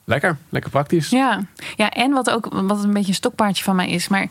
Lekker, 0.05 0.37
lekker 0.49 0.70
praktisch. 0.70 1.08
Ja, 1.11 1.40
ja 1.76 1.90
en 1.90 2.12
wat 2.12 2.31
ook 2.31 2.49
wat 2.50 2.84
een 2.84 2.93
beetje 2.93 3.08
een 3.08 3.14
stokpaardje 3.14 3.64
van 3.64 3.76
mij 3.76 3.90
is. 3.90 4.08
Maar 4.08 4.26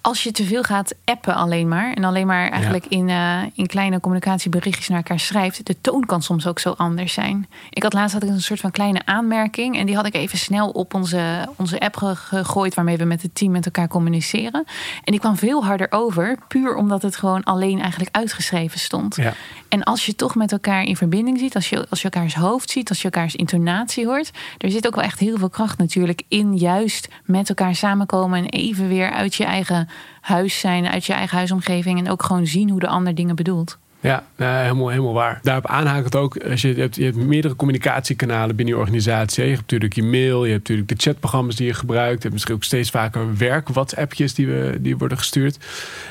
als 0.00 0.22
je 0.22 0.32
te 0.32 0.44
veel 0.44 0.62
gaat 0.62 0.94
appen 1.04 1.34
alleen 1.34 1.68
maar. 1.68 1.92
En 1.92 2.04
alleen 2.04 2.26
maar 2.26 2.48
eigenlijk 2.50 2.86
in, 2.86 3.08
eh, 3.08 3.42
in 3.54 3.66
kleine 3.66 4.00
communicatieberichtjes 4.00 4.88
naar 4.88 4.96
elkaar 4.96 5.20
schrijft. 5.20 5.66
De 5.66 5.80
toon 5.80 6.06
kan 6.06 6.22
soms 6.22 6.46
ook 6.46 6.58
zo 6.58 6.70
anders 6.76 7.12
zijn. 7.12 7.48
Ik 7.70 7.82
had 7.82 7.92
laatst 7.92 8.14
had 8.14 8.22
ik 8.22 8.28
een 8.28 8.40
soort 8.40 8.60
van 8.60 8.70
kleine 8.70 9.00
aanmerking. 9.04 9.78
En 9.78 9.86
die 9.86 9.96
had 9.96 10.06
ik 10.06 10.14
even 10.14 10.38
snel 10.38 10.68
op 10.70 10.94
onze, 10.94 11.48
onze 11.56 11.80
app 11.80 11.96
ge- 11.96 12.16
gegooid. 12.16 12.74
Waarmee 12.74 12.96
we 12.96 13.04
met 13.04 13.22
het 13.22 13.34
team 13.34 13.52
met 13.52 13.64
elkaar 13.64 13.88
communiceren. 13.88 14.64
En 15.04 15.12
die 15.12 15.20
kwam 15.20 15.36
veel 15.36 15.64
harder 15.64 15.86
over. 15.90 16.38
Puur 16.48 16.74
omdat 16.74 17.02
het 17.02 17.16
gewoon 17.16 17.44
alleen 17.44 17.80
eigenlijk 17.80 18.16
uitgeschreven 18.16 18.78
stond. 18.80 19.16
Ja. 19.16 19.32
En 19.68 19.82
als 19.84 20.06
je 20.06 20.14
toch 20.14 20.34
met 20.34 20.52
elkaar 20.52 20.82
in 20.82 20.96
verbinding 20.96 21.38
ziet, 21.38 21.54
als 21.54 21.68
je, 21.68 21.86
als 21.90 22.02
je 22.02 22.10
elkaars 22.10 22.34
hoofd 22.34 22.70
ziet, 22.70 22.88
als 22.88 22.98
je 22.98 23.04
elkaars 23.10 23.34
intonatie 23.36 24.06
hoort, 24.06 24.30
er 24.58 24.70
zit 24.70 24.86
ook 24.86 24.94
wel 24.94 25.04
echt 25.04 25.18
heel 25.18 25.38
veel 25.38 25.50
kracht 25.50 25.78
natuurlijk 25.78 26.22
in 26.28 26.56
juist 26.56 27.08
met 27.24 27.48
elkaar 27.48 27.74
samenkomen 27.74 28.38
en 28.38 28.48
even 28.48 28.88
weer 28.88 29.10
uit 29.10 29.34
je 29.34 29.44
eigen 29.44 29.87
huis 30.20 30.60
zijn, 30.60 30.88
uit 30.88 31.04
je 31.04 31.12
eigen 31.12 31.36
huisomgeving 31.36 31.98
en 31.98 32.10
ook 32.10 32.22
gewoon 32.22 32.46
zien 32.46 32.70
hoe 32.70 32.80
de 32.80 32.88
ander 32.88 33.14
dingen 33.14 33.36
bedoelt. 33.36 33.78
Ja, 34.00 34.24
nee, 34.36 34.48
helemaal, 34.48 34.88
helemaal 34.88 35.12
waar. 35.12 35.38
Daarop 35.42 35.66
aanhakend 35.66 36.16
ook, 36.16 36.36
als 36.36 36.62
je, 36.62 36.74
hebt, 36.74 36.96
je 36.96 37.04
hebt 37.04 37.16
meerdere 37.16 37.56
communicatiekanalen 37.56 38.56
binnen 38.56 38.74
je 38.74 38.80
organisatie. 38.80 39.42
Je 39.42 39.48
hebt 39.48 39.60
natuurlijk 39.60 39.94
je 39.94 40.02
mail, 40.02 40.44
je 40.44 40.52
hebt 40.52 40.68
natuurlijk 40.68 40.88
de 40.88 40.94
chatprogramma's 40.98 41.56
die 41.56 41.66
je 41.66 41.74
gebruikt. 41.74 42.16
Je 42.16 42.20
hebt 42.20 42.32
misschien 42.32 42.54
ook 42.54 42.64
steeds 42.64 42.90
vaker 42.90 43.36
werk-WhatsAppjes 43.36 44.34
die, 44.34 44.46
we, 44.46 44.78
die 44.80 44.96
worden 44.96 45.18
gestuurd. 45.18 45.58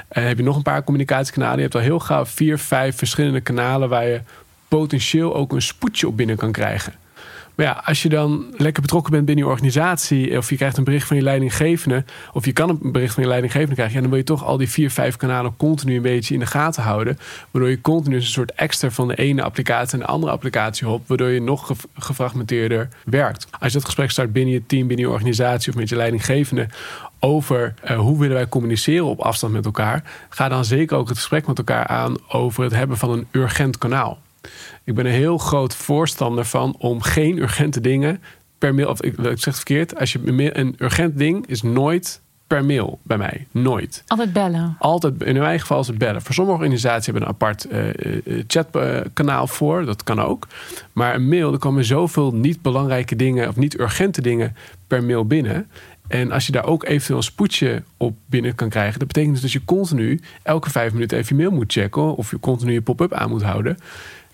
En 0.08 0.28
heb 0.28 0.38
je 0.38 0.44
nog 0.44 0.56
een 0.56 0.62
paar 0.62 0.84
communicatiekanalen. 0.84 1.56
Je 1.56 1.62
hebt 1.62 1.76
al 1.76 1.82
heel 1.82 2.00
gauw 2.00 2.26
vier, 2.26 2.58
vijf 2.58 2.98
verschillende 2.98 3.42
kanalen 3.42 3.90
waar 3.90 4.08
je 4.08 4.22
potentieel 4.68 5.36
ook 5.36 5.54
een 5.54 5.62
spoedje 5.62 6.08
op 6.08 6.18
binnen 6.18 6.36
kan 6.36 6.52
krijgen. 6.52 6.94
Maar 7.58 7.66
ja, 7.66 7.82
als 7.86 8.02
je 8.02 8.10
dan 8.10 8.46
lekker 8.58 8.82
betrokken 8.82 9.12
bent 9.12 9.26
binnen 9.26 9.46
je 9.46 9.52
organisatie, 9.52 10.38
of 10.38 10.50
je 10.50 10.56
krijgt 10.56 10.78
een 10.78 10.84
bericht 10.84 11.08
van 11.08 11.18
je 11.18 11.24
leidinggevende, 11.24 12.04
of 12.34 12.46
je 12.46 12.54
kan 12.54 12.70
een 12.70 12.92
bericht 12.92 13.14
van 13.14 13.24
je 13.24 13.30
leidinggevende 13.30 13.76
krijgen, 13.76 13.96
ja, 13.96 14.02
dan 14.02 14.10
wil 14.10 14.20
je 14.20 14.26
toch 14.26 14.46
al 14.46 14.58
die 14.58 14.70
vier, 14.70 14.92
vijf 14.92 15.16
kanalen 15.16 15.58
continu 15.58 15.96
een 15.96 16.02
beetje 16.02 16.34
in 16.34 16.40
de 16.40 16.46
gaten 16.46 16.84
houden. 16.84 17.20
Waardoor 17.52 17.72
je 17.72 17.82
continu 17.82 18.16
een 18.16 18.24
soort 18.24 18.52
extra 18.52 18.92
van 18.92 19.08
de 19.08 19.16
ene 19.16 19.44
applicatie 19.44 19.98
naar 19.98 20.08
de 20.08 20.14
andere 20.14 20.32
applicatie 20.32 20.88
hopt, 20.88 21.08
waardoor 21.08 21.30
je 21.30 21.42
nog 21.42 21.68
gef- 21.68 21.86
gefragmenteerder 21.94 22.88
werkt. 23.06 23.48
Als 23.60 23.72
je 23.72 23.78
dat 23.78 23.86
gesprek 23.86 24.12
start 24.12 24.34
binnen 24.34 24.54
je 24.54 24.66
team, 24.66 24.88
binnen 24.88 25.06
je 25.06 25.12
organisatie 25.12 25.72
of 25.72 25.78
met 25.80 25.90
je 25.90 25.96
leidinggevende 25.96 26.68
over 27.20 27.74
eh, 27.82 27.98
hoe 27.98 28.20
willen 28.20 28.36
wij 28.36 28.48
communiceren 28.48 29.06
op 29.06 29.20
afstand 29.20 29.54
met 29.54 29.66
elkaar, 29.66 30.04
ga 30.30 30.50
dan 30.50 30.66
zeker 30.66 30.98
ook 30.98 31.08
het 31.08 31.18
gesprek 31.18 31.48
met 31.48 31.58
elkaar 31.58 31.88
aan 31.88 32.16
over 32.28 32.64
het 32.64 32.74
hebben 32.74 32.98
van 32.98 33.10
een 33.10 33.28
urgent 33.32 33.78
kanaal. 33.78 34.18
Ik 34.84 34.96
ben 34.96 35.06
een 35.06 35.12
heel 35.12 35.38
groot 35.38 35.76
voorstander 35.76 36.46
van 36.46 36.76
om 36.78 37.02
geen 37.02 37.38
urgente 37.38 37.82
dingen 37.82 38.22
per 38.58 38.76
mail. 38.76 38.90
Of 38.90 39.02
ik, 39.02 39.18
ik 39.18 39.24
zeg 39.24 39.44
het 39.44 39.56
verkeerd. 39.56 40.00
Als 40.00 40.12
je 40.12 40.20
een 40.54 40.76
urgent 40.78 41.18
ding 41.18 41.48
is 41.48 41.62
nooit 41.62 42.22
per 42.48 42.66
mail 42.66 43.00
bij 43.04 43.18
mij. 43.18 43.48
Nooit. 43.52 44.04
Altijd 44.08 44.34
bellen. 44.34 44.76
Altijd, 44.80 45.24
in 45.24 45.38
mijn 45.38 45.60
geval 45.60 45.80
is 45.80 45.88
het 45.88 45.98
bellen. 45.98 46.22
Voor 46.22 46.34
sommige 46.34 46.58
organisaties 46.58 47.06
hebben 47.06 47.24
een 47.24 47.30
apart 47.30 47.68
uh, 47.72 48.44
chatkanaal 48.48 49.48
voor. 49.48 49.86
Dat 49.86 50.04
kan 50.04 50.22
ook. 50.22 50.48
Maar 50.94 51.16
een 51.16 51.28
mail, 51.28 51.54
er 51.54 51.60
komen 51.60 51.86
zoveel 51.86 52.34
niet 52.34 52.62
belangrijke 52.62 53.16
dingen... 53.16 53.50
of 53.50 53.56
niet 53.56 53.80
urgente 53.80 54.22
dingen 54.22 54.56
per 54.88 55.04
mail 55.04 55.26
binnen. 55.26 55.68
En 56.08 56.32
als 56.32 56.46
je 56.46 56.52
daar 56.52 56.66
ook 56.66 56.86
eventueel 56.86 57.18
een 57.18 57.24
spoedje 57.24 57.84
op 57.98 58.18
binnen 58.26 58.56
kan 58.56 58.70
krijgen... 58.70 59.00
dat 59.00 59.08
betekent 59.08 59.34
dus 59.34 59.42
dat 59.42 59.52
je 59.52 59.66
continu 59.66 60.22
elke 60.44 60.70
vijf 60.70 60.94
minuten 60.94 61.18
even 61.18 61.36
je 61.36 61.44
mail 61.44 61.56
moet 61.56 61.72
checken... 61.72 62.16
of 62.16 62.32
je 62.32 62.40
continu 62.40 62.74
je 62.74 62.82
pop-up 62.82 63.14
aan 63.14 63.30
moet 63.30 63.44
houden. 63.44 63.78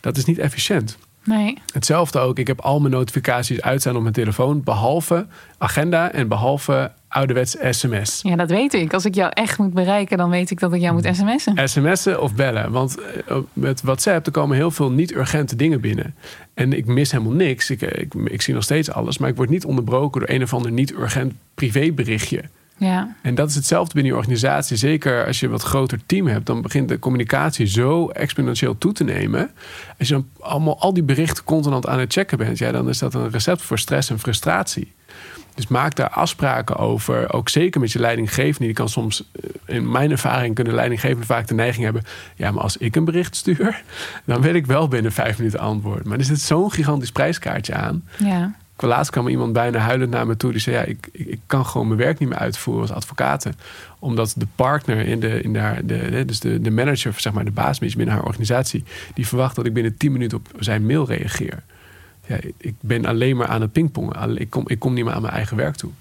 Dat 0.04 0.18
is 0.18 0.26
niet 0.26 0.38
efficiënt. 0.38 0.98
Nee. 1.24 1.58
Hetzelfde 1.74 2.20
ook. 2.20 2.40
Ik 2.40 2.48
heb 2.48 2.62
al 2.62 2.80
mijn 2.80 2.94
notificaties 2.94 3.62
uitstaan 3.62 3.96
op 3.96 4.02
mijn 4.02 4.14
telefoon, 4.14 4.64
behalve 4.64 5.26
agenda 5.58 6.12
en 6.12 6.28
behalve 6.28 6.92
ouderwets 7.08 7.56
sms. 7.70 8.20
Ja, 8.22 8.36
dat 8.36 8.50
weet 8.50 8.74
ik. 8.74 8.94
Als 8.94 9.06
ik 9.06 9.16
jou 9.16 9.32
echt 9.34 9.58
moet 9.58 9.74
bereiken, 9.74 10.18
dan 10.18 10.30
weet 10.30 10.52
ik 10.52 10.60
dat 10.60 10.74
ik 10.74 10.82
jou 10.82 10.94
moet 10.94 11.16
sms'en. 11.16 11.70
Sms'en 11.70 12.22
of 12.22 12.36
bellen. 12.36 12.72
Want 12.72 12.98
eh, 13.28 13.38
met 13.54 13.82
WhatsApp 13.82 14.26
er 14.26 14.32
komen 14.32 14.56
heel 14.56 14.72
veel 14.72 14.92
niet-urgente 14.92 15.56
dingen 15.56 15.82
binnen. 15.82 16.16
En 16.54 16.74
ik 16.74 16.86
mis 16.86 17.12
helemaal 17.12 17.34
niks. 17.34 17.70
Ik, 17.70 17.82
eh, 17.82 18.02
ik, 18.02 18.14
ik 18.14 18.42
zie 18.42 18.54
nog 18.54 18.64
steeds 18.64 18.92
alles, 18.92 19.18
maar 19.18 19.30
ik 19.30 19.36
word 19.36 19.50
niet 19.50 19.66
onderbroken 19.66 20.20
door 20.20 20.30
een 20.30 20.44
of 20.44 20.54
ander 20.54 20.72
niet-urgent 20.72 21.34
privéberichtje. 21.56 22.44
Ja. 22.84 23.16
En 23.22 23.36
dat 23.36 23.50
is 23.50 23.56
hetzelfde 23.56 23.94
binnen 23.94 24.12
je 24.12 24.18
organisatie. 24.18 24.78
Zeker 24.78 25.26
als 25.26 25.40
je 25.40 25.46
een 25.46 25.52
wat 25.52 25.64
groter 25.64 26.00
team 26.06 26.28
hebt, 26.28 26.46
dan 26.46 26.62
begint 26.62 26.90
de 26.90 27.00
communicatie 27.00 27.66
zo 27.66 28.08
exponentieel 28.08 28.78
toe 28.78 28.92
te 28.92 29.04
nemen. 29.04 29.52
Als 30.00 30.08
je 30.08 30.14
dan 30.14 30.28
allemaal 30.40 30.80
al 30.80 30.94
die 30.94 31.04
berichten 31.04 31.44
constant 31.44 31.88
aan 31.88 32.00
het 32.00 32.14
checken 32.14 32.38
bent, 32.38 32.58
ja, 32.58 32.72
dan 32.72 32.90
is 32.90 32.98
dat 32.98 33.14
een 33.14 33.30
recept 33.30 33.62
voor 33.62 33.80
stress 33.80 34.10
en 34.10 34.20
frustratie. 34.20 34.92
Dus 35.56 35.68
maak 35.68 35.96
daar 35.96 36.10
afspraken 36.10 36.76
over. 36.76 37.34
Ook 37.34 37.50
zeker 37.50 37.82
met 37.82 37.92
je 37.92 38.00
leidinggevende. 38.00 38.66
Die 38.66 38.74
kan 38.74 38.90
soms, 38.90 39.30
eh, 39.32 39.76
in 39.76 39.92
mijn 39.92 40.12
ervaring, 40.12 40.56
kunnen 40.56 40.74
leidinggevenden 40.74 41.26
vaak 41.26 41.48
de 41.48 41.54
neiging 41.54 41.84
hebben. 41.84 42.04
Ja, 42.36 42.52
maar 42.52 42.64
als 42.64 42.78
ik 42.78 42.96
een 42.96 43.06
bericht 43.06 43.36
stuur, 43.36 43.84
dan 44.26 44.42
wil 44.42 44.54
ik 44.54 44.66
wel 44.66 44.88
binnen 44.88 45.12
vijf 45.12 45.38
minuten 45.38 45.60
antwoorden. 45.60 46.08
Maar 46.08 46.18
er 46.18 46.26
zit 46.26 46.42
zo'n 46.42 46.72
gigantisch 46.72 47.12
prijskaartje 47.12 47.74
aan. 47.74 48.04
Ja. 48.18 48.56
Laatst 48.78 49.12
kwam 49.12 49.28
iemand 49.28 49.54
bijna 49.54 49.78
huilend 49.78 50.12
naar 50.12 50.28
me 50.28 50.38
toe. 50.38 50.52
Die 50.52 50.62
zei: 50.62 50.76
ja, 50.76 50.82
ik, 50.82 51.10
ik, 51.12 51.40
kan 51.46 51.66
gewoon 51.66 51.88
mijn 51.88 52.00
werk 52.00 52.20
niet 52.20 52.30
meer 52.30 52.38
uitvoeren 52.38 52.82
als 52.82 52.92
advocaat. 52.92 53.50
Omdat 54.00 54.34
de 54.38 54.48
partner 54.56 55.08
in 55.08 55.20
de, 55.20 55.42
in 55.42 55.54
de, 55.54 55.82
de, 55.84 56.26
dus 56.26 56.40
de, 56.40 56.62
de 56.62 56.72
manager, 56.72 57.14
zeg 57.18 57.34
maar, 57.34 57.46
de 57.46 57.52
baas 57.52 57.80
binnen 57.80 58.08
haar 58.08 58.24
organisatie, 58.24 58.84
die 59.14 59.28
verwacht 59.28 59.56
dat 59.56 59.66
ik 59.66 59.74
binnen 59.74 59.98
10 59.98 60.12
minuten 60.12 60.38
op 60.38 60.48
zijn 60.60 60.86
mail 60.86 61.08
reageer. 61.08 61.64
Ja, 62.28 62.38
ik 62.58 62.76
ben 62.80 63.06
alleen 63.06 63.38
maar 63.38 63.48
aan 63.48 63.62
het 63.62 63.72
pingpongen. 63.72 64.38
Ik 64.38 64.50
kom, 64.50 64.64
ik 64.68 64.80
kom 64.80 64.94
niet 64.94 65.06
meer 65.06 65.14
aan 65.14 65.22
mijn 65.22 65.34
eigen 65.34 65.58
werk 65.58 65.76
toe. 65.76 65.92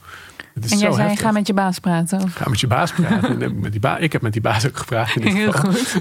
Het 0.55 0.64
is 0.64 0.71
en 0.71 0.79
jij 0.79 0.93
zei, 0.93 1.17
ga 1.17 1.31
met 1.31 1.47
je 1.47 1.55
baas 1.55 1.79
praten? 1.79 2.23
Of? 2.23 2.35
Ga 2.35 2.49
met 2.49 2.61
je 2.61 2.67
baas 2.67 2.93
praten. 2.93 3.61
met 3.61 3.73
die 3.73 3.81
ba 3.81 3.99
ik 3.99 4.12
heb 4.12 4.23
met 4.23 4.33
die 4.33 4.43
baas 4.43 4.67
ook 4.67 4.76
gepraat. 4.76 5.17
In 5.17 5.37
Heel 5.37 5.52
goed. 5.52 5.97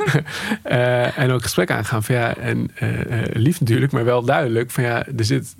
uh, 0.65 1.17
en 1.23 1.31
ook 1.31 1.41
gesprek 1.41 1.71
aangaan. 1.71 2.03
Van, 2.03 2.15
ja, 2.15 2.35
en 2.35 2.71
uh, 2.83 3.21
lief 3.33 3.59
natuurlijk, 3.59 3.91
maar 3.91 4.05
wel 4.05 4.23
duidelijk. 4.23 4.71
Van, 4.71 4.83
ja, 4.83 5.05
er 5.17 5.25
zit 5.25 5.55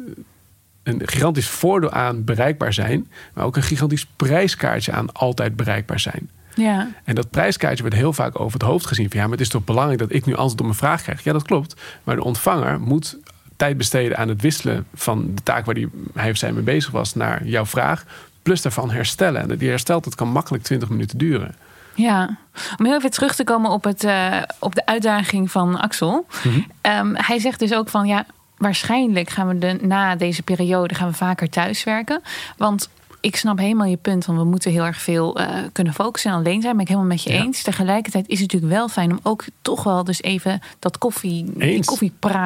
een 0.84 1.02
gigantisch 1.06 1.50
voordeel 1.50 1.92
aan 1.92 2.24
bereikbaar 2.24 2.74
zijn, 2.74 3.08
maar 3.34 3.46
ook 3.46 3.56
een 3.56 3.64
gigantisch 3.64 4.06
prijskaartje 4.06 4.92
aan 4.92 5.12
altijd 5.12 5.56
bereikbaar 5.56 6.00
zijn. 6.00 6.30
Ja. 6.56 6.88
En 7.04 7.16
dat 7.16 7.30
prijskaartje 7.30 7.82
wordt 7.82 7.98
heel 7.98 8.14
vaak 8.14 8.40
over 8.40 8.54
het 8.54 8.68
hoofd 8.68 8.86
gezien. 8.86 9.10
Van 9.10 9.20
ja, 9.20 9.24
maar 9.24 9.32
het 9.38 9.42
is 9.42 9.50
toch 9.50 9.64
belangrijk 9.64 10.00
dat 10.00 10.14
ik 10.14 10.26
nu 10.26 10.36
antwoord 10.36 10.60
op 10.60 10.66
mijn 10.66 10.78
vraag 10.78 11.02
krijg. 11.02 11.24
Ja, 11.24 11.34
dat 11.34 11.44
klopt. 11.44 11.82
Maar 12.04 12.16
de 12.16 12.24
ontvanger 12.24 12.80
moet 12.80 13.18
tijd 13.56 13.78
besteden 13.78 14.18
aan 14.18 14.28
het 14.28 14.42
wisselen 14.42 14.86
van 14.94 15.32
de 15.36 15.44
taak 15.44 15.66
waar 15.66 15.76
die, 15.76 15.90
hij 16.14 16.30
of 16.30 16.38
zij 16.38 16.52
mee 16.52 16.64
bezig 16.64 16.92
was 16.92 17.16
naar 17.16 17.46
jouw 17.46 17.66
vraag. 17.66 18.04
Plus 18.42 18.62
daarvan 18.62 18.92
herstellen. 18.92 19.50
En 19.50 19.58
die 19.58 19.70
herstelt, 19.70 20.04
dat 20.04 20.16
kan 20.16 20.28
makkelijk 20.28 20.64
20 20.64 20.90
minuten 20.90 21.18
duren. 21.18 21.56
Ja, 21.96 22.38
om 22.78 22.86
heel 22.86 22.96
even 22.96 23.12
terug 23.12 23.36
te 23.36 23.44
komen 23.44 23.72
op, 23.72 23.84
het, 23.84 24.04
uh, 24.04 24.42
op 24.60 24.76
de 24.76 24.86
uitdaging 24.86 25.52
van 25.52 25.80
Axel. 25.80 26.28
Mhm. 26.44 26.60
um, 26.82 27.16
hij 27.16 27.40
zegt 27.40 27.60
dus 27.60 27.74
ook 27.74 27.90
van 27.90 28.08
ja, 28.08 28.26
waarschijnlijk 28.62 29.30
gaan 29.30 29.48
we 29.48 29.58
de, 29.58 29.78
na 29.82 30.16
deze 30.16 30.44
periode 30.44 30.96
gaan 30.96 31.08
we 31.10 31.14
vaker 31.14 31.50
thuiswerken. 31.50 32.22
Want 32.58 32.90
ik 33.20 33.36
snap 33.36 33.58
helemaal 33.58 33.88
je 33.88 33.98
punt, 33.98 34.26
want 34.26 34.40
we 34.40 34.46
moeten 34.46 34.72
heel 34.72 34.84
erg 34.86 35.02
veel 35.02 35.40
uh, 35.40 35.48
kunnen 35.72 35.94
focussen 35.94 36.32
en 36.32 36.38
alleen 36.38 36.62
zijn. 36.62 36.74
Ben 36.74 36.82
ik 36.82 36.88
helemaal 36.88 37.10
met 37.10 37.24
je 37.24 37.32
Ja. 37.34 37.44
eens. 37.44 37.62
Tegelijkertijd 37.62 38.28
is 38.28 38.40
het 38.40 38.52
natuurlijk 38.52 38.74
wel 38.80 38.88
fijn 38.90 39.12
om 39.12 39.20
ook 39.24 39.44
toch 39.62 39.84
wel 39.84 40.04
dus 40.04 40.22
even 40.22 40.60
dat 40.80 40.98
koffie, 40.98 41.46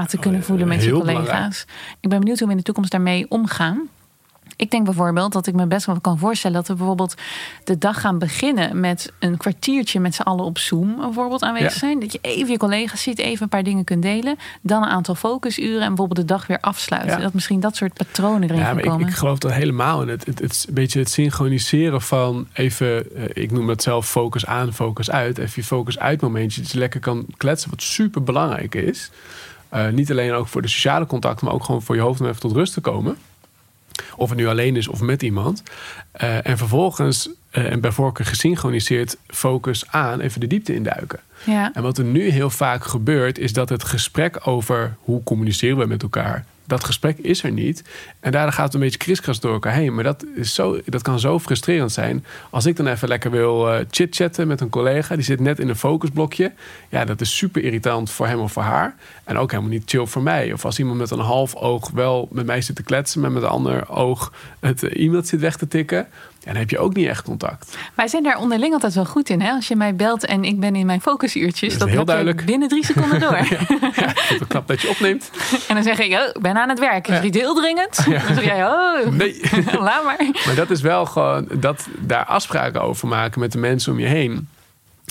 te 0.08 0.18
kunnen 0.18 0.40
Oh, 0.42 0.46
voelen 0.48 0.68
met 0.68 0.84
je 0.84 0.92
collega's. 0.92 1.24
belangrijk. 1.26 1.66
Ik 2.00 2.10
ben 2.10 2.20
benieuwd 2.20 2.38
hoe 2.38 2.48
we 2.48 2.54
in 2.54 2.60
de 2.60 2.66
toekomst 2.66 2.92
daarmee 2.92 3.26
omgaan. 3.30 3.82
Ik 4.58 4.72
denk 4.72 4.86
bijvoorbeeld 4.86 5.34
dat 5.34 5.48
ik 5.48 5.54
me 5.54 5.66
best 5.66 5.86
wel 5.86 6.00
kan 6.02 6.18
voorstellen 6.18 6.58
dat 6.58 6.68
we 6.68 6.74
bijvoorbeeld 6.74 7.16
de 7.64 7.78
dag 7.78 8.02
gaan 8.02 8.20
beginnen 8.20 8.80
met 8.80 9.12
een 9.20 9.38
kwartiertje 9.38 10.00
met 10.00 10.16
z'n 10.16 10.22
allen 10.22 10.46
op 10.46 10.58
Zoom 10.58 10.96
bijvoorbeeld 10.96 11.42
aanwezig 11.44 11.72
Ja. 11.74 11.78
zijn. 11.78 12.00
Dat 12.00 12.12
je 12.12 12.20
even 12.22 12.52
je 12.52 12.58
collega's 12.58 13.02
ziet, 13.02 13.20
even 13.20 13.44
een 13.44 13.50
paar 13.50 13.64
dingen 13.64 13.84
kunt 13.84 14.02
delen. 14.02 14.36
Dan 14.62 14.84
een 14.84 14.90
aantal 14.90 15.16
focusuren 15.16 15.82
en 15.82 15.88
bijvoorbeeld 15.88 16.20
de 16.28 16.34
dag 16.34 16.48
weer 16.48 16.60
afsluiten. 16.60 17.12
Ja. 17.18 17.24
Dat 17.24 17.34
misschien 17.34 17.60
dat 17.60 17.76
soort 17.76 17.94
patronen 17.94 18.44
erin 18.44 18.62
Ja, 18.62 18.74
maar 18.74 18.84
ik, 18.84 18.90
komen. 18.90 19.08
ik 19.08 19.14
geloof 19.14 19.44
er 19.44 19.54
helemaal 19.54 20.02
in. 20.02 20.08
Het, 20.08 20.26
het, 20.26 20.40
het, 20.40 20.66
een 20.68 20.74
beetje 20.74 21.00
het 21.00 21.10
synchroniseren 21.10 22.02
van 22.02 22.48
even, 22.54 23.16
eh, 23.16 23.44
ik 23.44 23.52
noem 23.52 23.68
dat 23.68 23.84
zelf 23.84 24.10
focus 24.10 24.46
aan, 24.46 24.74
focus 24.74 25.12
uit. 25.12 25.38
Even 25.38 25.54
je 25.56 25.64
focus 25.64 26.00
uit 26.00 26.22
momentje. 26.22 26.62
Dat 26.62 26.72
je 26.72 26.78
lekker 26.78 27.00
kan 27.00 27.26
kletsen, 27.38 27.70
wat 27.70 27.82
super 27.82 28.24
belangrijk 28.24 28.76
is. 28.76 29.12
Eh, 29.70 29.88
niet 29.88 30.12
alleen 30.12 30.34
ook 30.34 30.48
voor 30.48 30.62
de 30.62 30.68
sociale 30.68 31.06
contacten, 31.06 31.46
maar 31.46 31.56
ook 31.56 31.64
gewoon 31.64 31.82
voor 31.82 31.96
je 31.96 32.02
hoofd 32.02 32.20
om 32.22 32.28
even 32.28 32.40
tot 32.40 32.52
rust 32.52 32.74
te 32.74 32.82
komen. 32.82 33.18
Of 34.16 34.30
het 34.30 34.38
nu 34.38 34.48
alleen 34.48 34.76
is 34.76 34.88
of 34.88 35.02
met 35.02 35.24
iemand. 35.24 35.64
Eh, 36.12 36.48
en 36.48 36.58
vervolgens, 36.58 37.30
eh, 37.52 37.72
en 37.72 37.82
bij 37.82 37.92
voorkeur 37.92 38.26
gesynchroniseerd, 38.26 39.18
focus 39.28 39.88
aan, 39.88 40.20
even 40.20 40.40
de 40.40 40.48
diepte 40.48 40.76
induiken. 40.76 41.20
Ja. 41.46 41.72
En 41.74 41.82
wat 41.82 41.98
er 41.98 42.04
nu 42.04 42.30
heel 42.30 42.50
vaak 42.50 42.84
gebeurt, 42.84 43.38
is 43.38 43.54
dat 43.54 43.70
het 43.70 43.84
gesprek 43.84 44.48
over 44.48 44.96
hoe 45.00 45.24
communiceren 45.24 45.78
we 45.78 45.86
met 45.86 46.04
elkaar. 46.04 46.46
Dat 46.68 46.84
gesprek 46.84 47.18
is 47.18 47.44
er 47.44 47.52
niet. 47.52 47.84
En 48.20 48.32
daardoor 48.32 48.54
gaat 48.54 48.66
het 48.66 48.74
een 48.74 48.80
beetje 48.80 48.98
kriskras 48.98 49.40
door 49.40 49.54
elkaar 49.54 49.74
heen. 49.74 49.96
Maar 49.96 50.04
dat, 50.04 50.26
is 50.36 50.54
zo, 50.54 50.80
dat 50.86 51.02
kan 51.02 51.20
zo 51.20 51.40
frustrerend 51.40 51.92
zijn. 51.92 52.26
Als 52.50 52.66
ik 52.66 52.76
dan 52.76 52.88
even 52.88 53.08
lekker 53.08 53.32
wil 53.32 53.72
eh 53.72 53.86
chit-chatten 53.90 54.48
met 54.48 54.62
een 54.62 54.70
collega. 54.70 55.16
Die 55.16 55.24
zit 55.24 55.40
net 55.40 55.60
in 55.60 55.70
een 55.70 55.76
focusblokje. 55.76 56.52
Ja, 56.90 57.06
dat 57.06 57.22
is 57.22 57.38
super 57.38 57.64
irritant 57.64 58.12
voor 58.12 58.28
hem 58.28 58.40
of 58.40 58.52
voor 58.52 58.64
haar. 58.64 58.96
En 59.24 59.38
ook 59.38 59.52
helemaal 59.52 59.72
niet 59.72 59.84
chill 59.86 60.06
voor 60.06 60.22
mij. 60.22 60.54
Of 60.54 60.66
als 60.66 60.80
iemand 60.80 60.98
met 60.98 61.12
een 61.12 61.20
half 61.20 61.56
oog 61.56 61.90
wel 61.90 62.28
met 62.32 62.46
mij 62.46 62.62
zit 62.62 62.76
te 62.76 62.84
kletsen. 62.84 63.22
Maar 63.22 63.32
met 63.32 63.44
een 63.44 63.50
ander 63.50 63.90
oog 63.90 64.34
het 64.60 64.84
eh, 64.84 65.06
e-mail 65.06 65.24
zit 65.24 65.40
weg 65.40 65.58
te 65.58 65.68
tikken. 65.68 66.08
Ja, 66.46 66.52
dan 66.52 66.56
heb 66.62 66.70
je 66.70 66.80
ook 66.80 66.94
niet 66.94 67.08
echt 67.08 67.24
contact. 67.24 67.78
Wij 67.96 68.08
zijn 68.08 68.24
daar 68.24 68.38
onderling 68.38 68.74
altijd 68.74 68.94
wel 68.94 69.06
goed 69.06 69.30
in. 69.30 69.42
Hè? 69.42 69.52
Als 69.52 69.68
je 69.68 69.76
mij 69.76 69.96
belt 69.96 70.26
en 70.26 70.44
ik 70.44 70.60
ben 70.60 70.76
in 70.76 70.86
mijn 70.86 71.02
focusuurtjes, 71.02 71.62
Dat 71.62 71.72
is 71.72 71.78
dat 71.78 71.90
heel 71.90 72.06
duidelijk. 72.06 72.46
binnen 72.46 72.68
drie 72.68 72.86
seconden 72.86 73.20
door. 73.20 73.38
Ja, 73.96 74.14
het 74.16 74.48
knap 74.48 74.68
dat 74.68 74.82
je 74.82 74.90
opneemt. 74.90 75.30
En 75.68 75.76
dan 75.76 75.84
zeg 75.84 76.00
ik, 76.00 76.12
oh, 76.14 76.28
ik 76.34 76.42
ben 76.42 76.56
aan 76.58 76.70
het 76.70 76.80
werk. 76.80 77.08
Is 77.08 77.22
niet 77.22 77.36
heel 77.36 77.56
dringend? 77.56 77.96
Dan 78.06 78.36
zeg 78.36 78.44
jij, 78.44 78.66
oh, 78.66 79.08
Nee. 79.12 79.42
laat 79.80 80.04
maar. 80.04 80.30
Maar 80.46 80.56
dat 80.56 80.70
is 80.70 80.82
wel 80.82 81.06
gewoon 81.06 81.48
dat 81.54 81.88
daar 82.00 82.26
afspraken 82.26 82.82
over 82.82 83.08
maken 83.08 83.40
met 83.40 83.52
de 83.52 83.58
mensen 83.58 83.92
om 83.92 84.00
je 84.00 84.08
heen. 84.08 84.48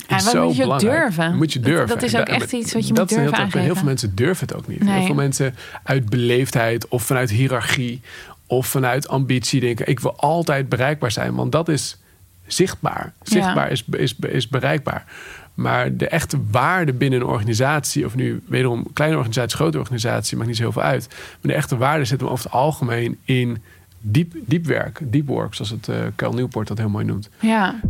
Ja, 0.08 0.18
zo 0.18 0.44
moet 0.44 0.56
je 0.56 0.62
belangrijk. 0.62 1.00
durven. 1.00 1.36
Moet 1.36 1.52
je 1.52 1.60
Dat- 1.60 1.68
durven. 1.70 1.88
dat 1.88 2.02
is 2.02 2.12
En 2.14 2.20
ook 2.20 2.26
echt 2.26 2.52
iets 2.52 2.72
wat 2.72 2.86
je 2.88 2.94
dat 2.94 3.10
moet 3.10 3.18
heel 3.18 3.28
durven 3.28 3.44
erg- 3.44 3.64
Heel 3.64 3.74
veel 3.74 3.84
mensen 3.84 4.14
durven 4.14 4.46
het 4.46 4.56
ook 4.56 4.66
niet. 4.68 4.82
Nee. 4.82 4.94
Heel 4.96 5.06
veel 5.06 5.14
mensen 5.14 5.54
uit 5.82 6.08
beleefdheid 6.10 6.88
of 6.88 7.02
vanuit 7.02 7.30
hiërarchie 7.30 8.00
of 8.46 8.66
vanuit 8.66 9.08
ambitie 9.08 9.60
denken: 9.60 9.88
ik 9.88 10.00
wil 10.00 10.16
altijd 10.16 10.68
bereikbaar 10.68 11.12
zijn, 11.12 11.34
want 11.34 11.52
dat 11.52 11.68
is 11.68 11.98
zichtbaar. 12.46 13.12
Zichtbaar 13.22 13.70
is, 13.70 13.84
is, 13.90 14.14
is 14.18 14.48
bereikbaar. 14.48 15.04
Maar 15.54 15.96
de 15.96 16.08
echte 16.08 16.38
waarde 16.50 16.92
binnen 16.92 17.20
een 17.20 17.26
organisatie, 17.26 18.04
of 18.04 18.14
nu 18.14 18.42
wederom 18.46 18.92
kleine 18.92 19.16
organisatie, 19.16 19.56
grote 19.56 19.78
organisatie, 19.78 20.36
maakt 20.36 20.48
niet 20.48 20.56
zo 20.56 20.62
heel 20.62 20.72
veel 20.72 20.82
uit. 20.82 21.08
Maar 21.08 21.52
de 21.52 21.54
echte 21.54 21.76
waarde 21.76 22.04
zit 22.04 22.20
hem 22.20 22.28
over 22.28 22.44
het 22.44 22.54
algemeen 22.54 23.18
in 23.24 23.62
diep, 24.00 24.34
diep 24.46 24.64
werk, 24.64 25.00
deep 25.02 25.26
work, 25.26 25.54
zoals 25.54 25.70
het 25.70 25.88
eh 25.88 25.96
Carl 26.16 26.32
Newport 26.32 26.68
dat 26.68 26.78
heel 26.78 26.88
mooi 26.88 27.04
noemt. 27.04 27.28
Ja. 27.40 27.80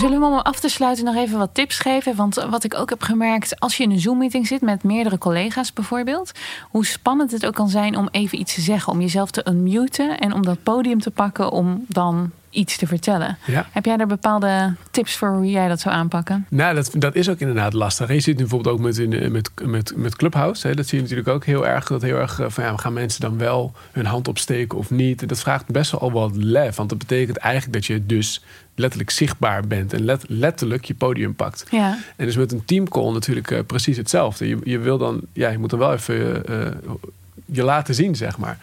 Zullen 0.00 0.20
we 0.20 0.26
om 0.26 0.34
af 0.34 0.60
te 0.60 0.68
sluiten 0.68 1.04
nog 1.04 1.14
even 1.14 1.38
wat 1.38 1.54
tips 1.54 1.78
geven? 1.78 2.16
Want 2.16 2.34
wat 2.34 2.64
ik 2.64 2.74
ook 2.74 2.90
heb 2.90 3.02
gemerkt, 3.02 3.60
als 3.60 3.76
je 3.76 3.82
in 3.82 3.90
een 3.90 4.00
Zoom-meeting 4.00 4.46
zit 4.46 4.60
met 4.60 4.82
meerdere 4.82 5.18
collega's 5.18 5.72
bijvoorbeeld, 5.72 6.32
hoe 6.70 6.86
spannend 6.86 7.30
het 7.30 7.46
ook 7.46 7.54
kan 7.54 7.68
zijn 7.68 7.96
om 7.96 8.08
even 8.10 8.38
iets 8.38 8.54
te 8.54 8.60
zeggen, 8.60 8.92
om 8.92 9.00
jezelf 9.00 9.30
te 9.30 9.46
unmuten 9.48 10.18
en 10.18 10.32
om 10.32 10.42
dat 10.42 10.62
podium 10.62 11.00
te 11.00 11.10
pakken 11.10 11.50
om 11.50 11.84
dan 11.88 12.30
iets 12.50 12.76
te 12.76 12.86
vertellen. 12.86 13.38
Ja. 13.46 13.68
Heb 13.70 13.84
jij 13.84 13.96
daar 13.96 14.06
bepaalde 14.06 14.74
tips 14.90 15.16
voor 15.16 15.28
hoe 15.28 15.50
jij 15.50 15.68
dat 15.68 15.80
zou 15.80 15.94
aanpakken? 15.94 16.46
Nou, 16.48 16.74
dat, 16.74 16.90
dat 16.94 17.14
is 17.14 17.28
ook 17.28 17.38
inderdaad 17.38 17.72
lastig. 17.72 18.08
Je 18.08 18.20
ziet 18.20 18.36
nu 18.36 18.42
bijvoorbeeld 18.42 18.74
ook 18.74 18.80
met, 18.80 18.98
in, 18.98 19.32
met, 19.32 19.50
met, 19.62 19.92
met 19.96 20.16
Clubhouse. 20.16 20.66
Hè, 20.66 20.74
dat 20.74 20.86
zie 20.86 20.96
je 20.96 21.02
natuurlijk 21.02 21.28
ook 21.28 21.44
heel 21.44 21.66
erg. 21.66 21.86
Dat 21.86 22.02
heel 22.02 22.16
erg 22.16 22.40
eh, 22.40 22.46
van 22.48 22.64
ja, 22.64 22.76
gaan 22.76 22.92
mensen 22.92 23.20
dan 23.20 23.38
wel 23.38 23.72
hun 23.92 24.06
hand 24.06 24.28
opsteken 24.28 24.78
of 24.78 24.90
niet? 24.90 25.28
Dat 25.28 25.40
vraagt 25.40 25.66
best 25.66 25.90
wel 25.90 26.00
al 26.00 26.12
wat 26.12 26.36
lef. 26.36 26.76
Want 26.76 26.88
dat 26.88 26.98
betekent 26.98 27.36
eigenlijk 27.36 27.72
dat 27.72 27.86
je 27.86 28.06
dus 28.06 28.42
letterlijk 28.74 29.10
zichtbaar 29.10 29.66
bent 29.66 29.92
en 29.92 30.04
let, 30.04 30.24
letterlijk 30.28 30.84
je 30.84 30.94
podium 30.94 31.34
pakt. 31.34 31.66
Ja. 31.70 31.98
En 32.16 32.26
dus 32.26 32.36
met 32.36 32.52
een 32.52 32.64
teamcall 32.64 33.12
natuurlijk 33.12 33.50
eh, 33.50 33.58
precies 33.66 33.96
hetzelfde. 33.96 34.48
Je, 34.48 34.58
je 34.64 34.78
wil 34.78 34.98
dan, 34.98 35.20
ja, 35.32 35.48
je 35.48 35.58
moet 35.58 35.70
dan 35.70 35.78
wel 35.78 35.92
even 35.92 36.46
eh, 36.46 36.66
je 37.44 37.62
laten 37.62 37.94
zien, 37.94 38.16
zeg 38.16 38.38
maar. 38.38 38.58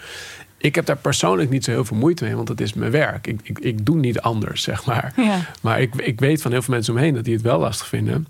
Ik 0.57 0.75
heb 0.75 0.85
daar 0.85 0.97
persoonlijk 0.97 1.49
niet 1.49 1.63
zo 1.63 1.71
heel 1.71 1.85
veel 1.85 1.97
moeite 1.97 2.23
mee, 2.23 2.35
want 2.35 2.47
het 2.47 2.61
is 2.61 2.73
mijn 2.73 2.91
werk. 2.91 3.27
Ik, 3.27 3.39
ik, 3.43 3.59
ik 3.59 3.85
doe 3.85 3.97
niet 3.97 4.19
anders, 4.19 4.63
zeg 4.63 4.85
maar. 4.85 5.13
Ja. 5.15 5.39
Maar 5.61 5.81
ik, 5.81 5.95
ik 5.95 6.19
weet 6.19 6.41
van 6.41 6.51
heel 6.51 6.61
veel 6.61 6.73
mensen 6.73 6.93
omheen 6.93 7.13
dat 7.13 7.23
die 7.23 7.33
het 7.33 7.43
wel 7.43 7.59
lastig 7.59 7.87
vinden. 7.87 8.27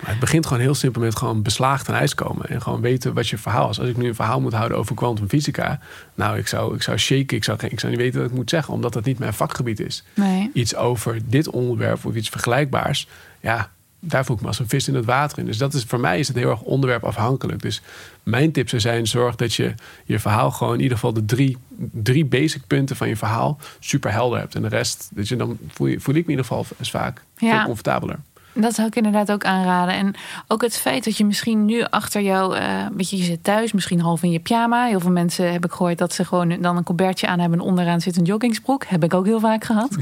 Maar 0.00 0.10
het 0.10 0.20
begint 0.20 0.46
gewoon 0.46 0.62
heel 0.62 0.74
simpel 0.74 1.02
met 1.02 1.16
gewoon 1.16 1.42
beslaagd 1.42 1.88
aan 1.88 1.94
ijs 1.94 2.14
komen. 2.14 2.48
En 2.48 2.62
gewoon 2.62 2.80
weten 2.80 3.14
wat 3.14 3.28
je 3.28 3.38
verhaal 3.38 3.70
is. 3.70 3.80
Als 3.80 3.88
ik 3.88 3.96
nu 3.96 4.08
een 4.08 4.14
verhaal 4.14 4.40
moet 4.40 4.52
houden 4.52 4.78
over 4.78 4.94
kwantumfysica. 4.94 5.80
Nou, 6.14 6.38
ik 6.38 6.46
zou, 6.46 6.74
ik 6.74 6.82
zou 6.82 6.98
shaken. 6.98 7.36
Ik 7.36 7.44
zou, 7.44 7.58
ik 7.68 7.80
zou 7.80 7.92
niet 7.92 8.00
weten 8.00 8.20
wat 8.20 8.30
ik 8.30 8.36
moet 8.36 8.50
zeggen. 8.50 8.74
Omdat 8.74 8.92
dat 8.92 9.04
niet 9.04 9.18
mijn 9.18 9.34
vakgebied 9.34 9.80
is. 9.80 10.04
Nee. 10.14 10.50
Iets 10.54 10.74
over 10.76 11.18
dit 11.26 11.48
onderwerp 11.48 12.04
of 12.04 12.14
iets 12.14 12.28
vergelijkbaars. 12.28 13.08
Ja, 13.40 13.70
daar 14.00 14.24
voel 14.24 14.36
ik 14.36 14.42
me 14.42 14.48
als 14.48 14.58
een 14.58 14.68
vis 14.68 14.88
in 14.88 14.94
het 14.94 15.04
water 15.04 15.38
in. 15.38 15.44
Dus 15.44 15.58
dat 15.58 15.74
is, 15.74 15.84
voor 15.84 16.00
mij 16.00 16.18
is 16.18 16.28
het 16.28 16.36
heel 16.36 16.50
erg 16.50 16.60
onderwerpafhankelijk. 16.60 17.62
Dus 17.62 17.82
mijn 18.22 18.52
tip 18.52 18.68
zou 18.68 18.80
zijn, 18.80 19.06
zorg 19.06 19.36
dat 19.36 19.54
je 19.54 19.74
je 20.04 20.18
verhaal 20.18 20.50
gewoon... 20.50 20.74
in 20.74 20.80
ieder 20.80 20.96
geval 20.96 21.12
de 21.12 21.24
drie, 21.24 21.56
drie 21.92 22.24
basic 22.24 22.66
punten 22.66 22.96
van 22.96 23.08
je 23.08 23.16
verhaal 23.16 23.58
super 23.78 24.12
helder 24.12 24.38
hebt. 24.38 24.54
En 24.54 24.62
de 24.62 24.68
rest, 24.68 25.08
dat 25.14 25.28
je 25.28 25.36
dan 25.36 25.58
voel, 25.68 25.86
je, 25.86 26.00
voel 26.00 26.14
ik 26.14 26.26
me 26.26 26.32
in 26.32 26.38
ieder 26.38 26.44
geval 26.44 26.66
is 26.78 26.90
vaak 26.90 27.22
Ja. 27.36 27.56
veel 27.56 27.64
comfortabeler. 27.64 28.18
Dat 28.52 28.74
zou 28.74 28.86
ik 28.88 28.96
inderdaad 28.96 29.32
ook 29.32 29.44
aanraden. 29.44 29.94
En 29.94 30.14
ook 30.48 30.62
het 30.62 30.76
feit 30.76 31.04
dat 31.04 31.16
je 31.16 31.24
misschien 31.24 31.64
nu 31.64 31.82
achter 31.84 32.22
jou, 32.22 32.56
eh 32.56 32.86
weet 32.96 33.10
je, 33.10 33.16
je 33.16 33.22
zit 33.22 33.44
thuis, 33.44 33.72
misschien 33.72 34.00
half 34.00 34.22
in 34.22 34.30
je 34.30 34.38
pyjama. 34.38 34.84
Heel 34.86 35.00
veel 35.00 35.10
mensen 35.10 35.52
heb 35.52 35.64
ik 35.64 35.72
gehoord 35.72 35.98
dat 35.98 36.12
ze 36.14 36.24
gewoon 36.24 36.56
dan 36.60 36.76
een 36.76 36.84
colbertje 36.84 37.26
aan 37.26 37.38
hebben 37.38 37.58
en 37.58 37.64
onderaan 37.64 38.00
zit 38.00 38.16
een 38.16 38.24
joggingsbroek. 38.24 38.84
Heb 38.84 39.04
ik 39.04 39.14
ook 39.14 39.24
heel 39.26 39.40
vaak 39.40 39.64
gehad. 39.64 39.96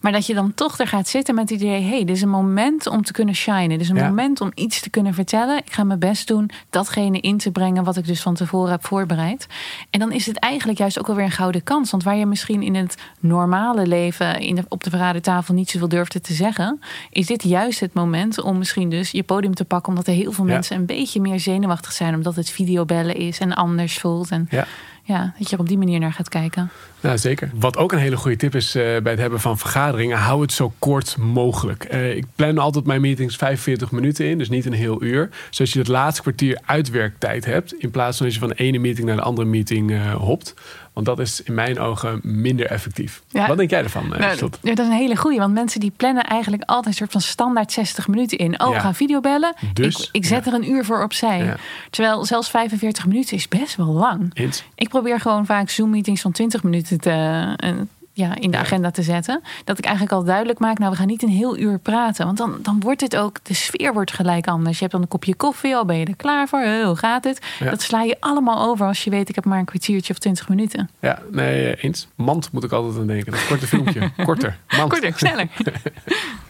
Maar 0.00 0.12
dat 0.12 0.26
je 0.26 0.34
dan 0.34 0.54
toch 0.54 0.78
er 0.78 0.86
gaat 0.86 1.08
zitten 1.08 1.34
met 1.34 1.50
het 1.50 1.60
idee: 1.60 1.82
hey, 1.82 2.04
dit 2.04 2.16
is 2.16 2.22
een 2.22 2.28
moment 2.28 2.86
om 2.86 3.02
te 3.04 3.12
kunnen 3.12 3.34
shinen. 3.34 3.68
Dit 3.68 3.80
is 3.80 3.88
een 3.88 3.96
Ja. 3.96 4.08
moment 4.08 4.40
om 4.40 4.50
iets 4.54 4.80
te 4.80 4.90
kunnen 4.90 5.14
vertellen. 5.14 5.56
Ik 5.58 5.72
ga 5.72 5.84
mijn 5.84 5.98
best 5.98 6.26
doen 6.28 6.50
datgene 6.70 7.20
in 7.20 7.36
te 7.38 7.50
brengen 7.50 7.84
wat 7.84 7.96
ik 7.96 8.06
dus 8.06 8.22
van 8.22 8.34
tevoren 8.34 8.70
heb 8.70 8.86
voorbereid. 8.86 9.46
En 9.90 10.00
dan 10.00 10.12
is 10.12 10.26
het 10.26 10.38
eigenlijk 10.38 10.78
juist 10.78 10.98
ook 10.98 11.08
alweer 11.08 11.24
een 11.24 11.30
gouden 11.30 11.62
kans. 11.62 11.90
Want 11.90 12.02
waar 12.02 12.16
je 12.16 12.26
misschien 12.26 12.62
in 12.62 12.74
het 12.74 12.94
normale 13.20 13.86
leven 13.86 14.40
in 14.40 14.54
de, 14.54 14.64
op 14.68 14.84
de 14.84 14.90
verradentafel 14.90 15.54
niet 15.54 15.70
zoveel 15.70 15.88
durfde 15.88 16.20
te 16.20 16.32
zeggen, 16.32 16.80
is 17.10 17.26
dit 17.26 17.42
juist 17.42 17.80
het 17.80 17.87
moment 17.94 18.40
om 18.42 18.58
misschien 18.58 18.88
dus 18.90 19.10
je 19.10 19.22
podium 19.22 19.54
te 19.54 19.64
pakken. 19.64 19.88
Omdat 19.88 20.06
er 20.06 20.14
heel 20.14 20.32
veel 20.32 20.46
Ja. 20.46 20.52
mensen 20.52 20.76
een 20.76 20.86
beetje 20.86 21.20
meer 21.20 21.40
zenuwachtig 21.40 21.92
zijn, 21.92 22.14
omdat 22.14 22.36
het 22.36 22.50
videobellen 22.50 23.14
is 23.16 23.38
en 23.38 23.54
anders 23.54 23.98
voelt. 23.98 24.30
En 24.30 24.46
Ja. 24.50 24.66
ja, 25.02 25.34
dat 25.38 25.48
je 25.48 25.54
er 25.54 25.60
op 25.62 25.68
die 25.68 25.78
manier 25.78 26.00
naar 26.00 26.12
gaat 26.12 26.28
kijken. 26.28 26.70
Ja, 27.00 27.16
zeker. 27.16 27.50
Wat 27.54 27.76
ook 27.76 27.92
een 27.92 27.98
hele 27.98 28.16
goede 28.16 28.36
tip 28.36 28.54
is 28.54 28.74
eh, 28.74 28.82
bij 28.82 29.12
het 29.12 29.20
hebben 29.20 29.40
van 29.40 29.58
vergaderingen, 29.58 30.18
hou 30.18 30.42
het 30.42 30.52
zo 30.52 30.72
kort 30.78 31.16
mogelijk. 31.16 31.84
Eh, 31.84 32.16
ik 32.16 32.24
plan 32.36 32.58
altijd 32.58 32.86
mijn 32.86 33.00
meetings 33.00 33.36
45 33.36 33.90
minuten 33.90 34.26
in, 34.26 34.38
dus 34.38 34.48
niet 34.48 34.66
een 34.66 34.72
heel 34.72 35.02
uur. 35.02 35.28
Zodat 35.50 35.72
je 35.72 35.78
het 35.78 35.88
laatste 35.88 36.22
kwartier 36.22 36.58
uitwerktijd 36.64 37.44
hebt, 37.44 37.72
in 37.72 37.90
plaats 37.90 38.16
van 38.16 38.26
dat 38.26 38.34
je 38.34 38.40
van 38.40 38.48
de 38.48 38.54
ene 38.54 38.78
meeting 38.78 39.06
naar 39.06 39.16
de 39.16 39.22
andere 39.22 39.48
meeting 39.48 39.90
eh, 39.90 40.14
hopt. 40.14 40.54
Want 40.98 41.10
dat 41.10 41.18
is 41.18 41.42
in 41.42 41.54
mijn 41.54 41.78
ogen 41.78 42.20
minder 42.22 42.66
effectief. 42.66 43.22
Ja. 43.28 43.46
Wat 43.46 43.56
denk 43.56 43.70
jij 43.70 43.82
ervan, 43.82 44.14
eh, 44.14 44.20
Nou, 44.20 44.38
dat 44.62 44.78
is 44.78 44.86
een 44.86 44.92
hele 44.92 45.16
goeie, 45.16 45.38
want 45.38 45.54
mensen 45.54 45.80
die 45.80 45.92
plannen 45.96 46.24
eigenlijk 46.24 46.62
altijd 46.66 46.86
een 46.86 46.92
soort 46.94 47.12
van 47.12 47.20
standaard 47.20 47.72
60 47.72 48.08
minuten 48.08 48.38
in. 48.38 48.60
Oh, 48.60 48.68
Ja. 48.68 48.74
we 48.74 48.80
gaan 48.80 48.94
videobellen. 48.94 49.54
Dus, 49.72 50.00
ik, 50.00 50.08
ik 50.12 50.24
zet 50.24 50.44
ja. 50.44 50.50
er 50.50 50.56
een 50.58 50.70
uur 50.70 50.84
voor 50.84 51.02
opzij. 51.02 51.44
Ja. 51.44 51.56
Terwijl 51.90 52.24
zelfs 52.24 52.50
45 52.50 53.06
minuten 53.06 53.36
is 53.36 53.48
best 53.48 53.76
wel 53.76 53.86
lang. 53.86 54.30
Eens? 54.34 54.64
Ik 54.74 54.88
probeer 54.88 55.20
gewoon 55.20 55.46
vaak 55.46 55.70
Zoom-meetings 55.70 56.20
van 56.20 56.32
20 56.32 56.62
minuten 56.62 56.87
te, 56.96 57.10
eh, 57.56 57.70
ja, 58.18 58.34
in 58.34 58.50
de 58.50 58.56
agenda 58.56 58.90
te 58.90 59.02
zetten. 59.02 59.42
Dat 59.64 59.78
ik 59.78 59.84
eigenlijk 59.84 60.14
al 60.14 60.24
duidelijk 60.24 60.58
maak, 60.58 60.78
nou 60.78 60.90
we 60.90 60.96
gaan 60.96 61.06
niet 61.06 61.22
een 61.22 61.28
heel 61.28 61.58
uur 61.58 61.78
praten. 61.78 62.24
Want 62.24 62.38
dan, 62.38 62.58
dan 62.62 62.80
wordt 62.80 63.00
het 63.00 63.16
ook, 63.16 63.38
de 63.42 63.54
sfeer 63.54 63.92
wordt 63.92 64.12
gelijk 64.12 64.46
anders. 64.46 64.74
Je 64.74 64.80
hebt 64.80 64.92
dan 64.92 65.02
een 65.02 65.08
kopje 65.08 65.34
koffie, 65.34 65.76
al 65.76 65.84
ben 65.84 65.96
je 65.96 66.04
er 66.04 66.16
klaar 66.16 66.48
voor. 66.48 66.64
Hoe 66.84 66.96
gaat 66.96 67.24
het? 67.24 67.46
Ja. 67.58 67.70
Dat 67.70 67.82
sla 67.82 68.02
je 68.02 68.16
allemaal 68.20 68.68
over 68.68 68.86
als 68.86 69.04
je 69.04 69.10
weet, 69.10 69.28
ik 69.28 69.34
heb 69.34 69.44
maar 69.44 69.58
een 69.58 69.64
kwartiertje 69.64 70.12
of 70.12 70.18
20 70.18 70.48
minuten. 70.48 70.90
Ja, 71.00 71.22
nee, 71.30 71.72
eh, 71.72 71.84
eens. 71.84 72.08
Mand 72.14 72.52
moet 72.52 72.64
ik 72.64 72.72
altijd 72.72 72.96
aan 72.98 73.06
denken. 73.06 73.32
Dat 73.32 73.46
korte 73.46 73.66
filmpje. 73.66 74.10
Korter. 74.24 74.58
Mand. 74.76 74.90
Korter, 74.90 75.12
sneller. 75.16 75.48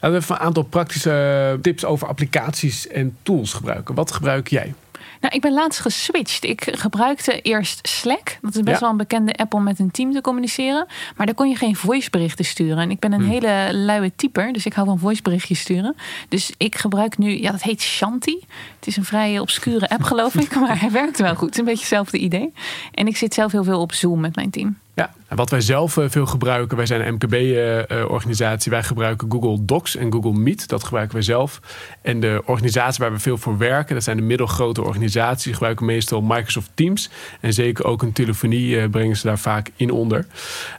We 0.01 0.15
even 0.15 0.35
een 0.35 0.41
aantal 0.41 0.63
praktische 0.63 1.59
tips 1.63 1.85
over 1.85 2.09
applicaties 2.09 2.87
en 2.87 3.17
tools 3.23 3.53
gebruiken. 3.53 3.95
Wat 3.95 4.13
gebruik 4.13 4.49
jij? 4.49 4.75
Nou, 5.21 5.35
ik 5.35 5.41
ben 5.41 5.53
laatst 5.53 5.81
geswitcht. 5.81 6.45
Ik 6.45 6.69
gebruikte 6.73 7.41
eerst 7.41 7.89
Slack. 7.89 8.39
Dat 8.43 8.55
is 8.55 8.63
best 8.63 8.75
Ja. 8.75 8.81
wel 8.81 8.91
een 8.91 8.97
bekende 8.97 9.33
app 9.35 9.55
om 9.55 9.63
met 9.63 9.79
een 9.79 9.91
team 9.91 10.13
te 10.13 10.21
communiceren. 10.21 10.87
Maar 11.17 11.27
daar 11.27 11.35
kon 11.35 11.49
je 11.49 11.55
geen 11.57 11.77
voiceberichten 11.77 12.45
sturen. 12.45 12.79
En 12.79 12.91
ik 12.91 12.99
ben 12.99 13.13
een 13.13 13.21
Hmm. 13.21 13.31
hele 13.31 13.69
luie 13.73 14.13
typer, 14.17 14.53
dus 14.53 14.67
ik 14.67 14.73
hou 14.73 14.87
van 14.87 14.99
voiceberichtjes 14.99 15.61
sturen. 15.61 15.97
Dus 16.29 16.53
ik 16.57 16.77
gebruik 16.77 17.19
nu, 17.19 17.41
ja, 17.41 17.51
dat 17.51 17.63
heet 17.63 17.83
Shanti. 17.83 18.39
Het 18.79 18.87
is 18.89 18.97
een 18.97 19.05
vrij 19.05 19.39
obscure 19.39 19.89
app, 19.89 20.03
geloof 20.03 20.35
ik. 20.35 20.57
Maar 20.61 20.81
hij 20.81 20.91
werkt 20.91 21.19
wel 21.19 21.35
goed. 21.35 21.41
Het 21.47 21.53
is 21.53 21.59
een 21.59 21.65
beetje 21.65 21.81
hetzelfde 21.81 22.19
idee. 22.19 22.53
En 22.95 23.07
ik 23.07 23.17
zit 23.17 23.35
zelf 23.35 23.53
heel 23.53 23.65
veel 23.65 23.81
op 23.81 23.93
Zoom 23.93 24.21
met 24.21 24.35
mijn 24.37 24.51
team. 24.51 24.79
Ja, 24.99 25.11
wat 25.29 25.51
wij 25.51 25.61
zelf 25.61 25.97
eh, 25.97 26.05
veel 26.09 26.27
gebruiken, 26.27 26.77
wij 26.77 26.87
zijn 26.87 27.07
een 27.07 27.15
MKB-organisatie. 27.15 28.71
wij 28.71 28.83
gebruiken 28.83 29.31
Google 29.31 29.65
Docs 29.65 29.97
en 29.97 30.13
Google 30.13 30.33
Meet. 30.33 30.69
Dat 30.69 30.85
gebruiken 30.85 31.15
wij 31.15 31.25
zelf. 31.25 31.61
En 32.03 32.21
de 32.21 32.43
organisatie 32.45 33.03
waar 33.05 33.13
we 33.13 33.19
veel 33.19 33.39
voor 33.39 33.59
werken, 33.59 33.95
dat 33.95 34.05
zijn 34.05 34.17
de 34.17 34.23
middelgrote 34.23 34.83
organisaties. 34.83 35.53
Gebruiken 35.53 35.87
meestal 35.87 36.23
Microsoft 36.23 36.71
Teams. 36.75 37.11
En 37.41 37.53
zeker 37.53 37.85
ook 37.85 38.03
een 38.03 38.13
telefonie 38.13 38.81
eh, 38.81 38.91
brengen 38.91 39.17
ze 39.17 39.27
daar 39.27 39.39
vaak 39.39 39.71
in 39.77 39.91
onder. 39.91 40.27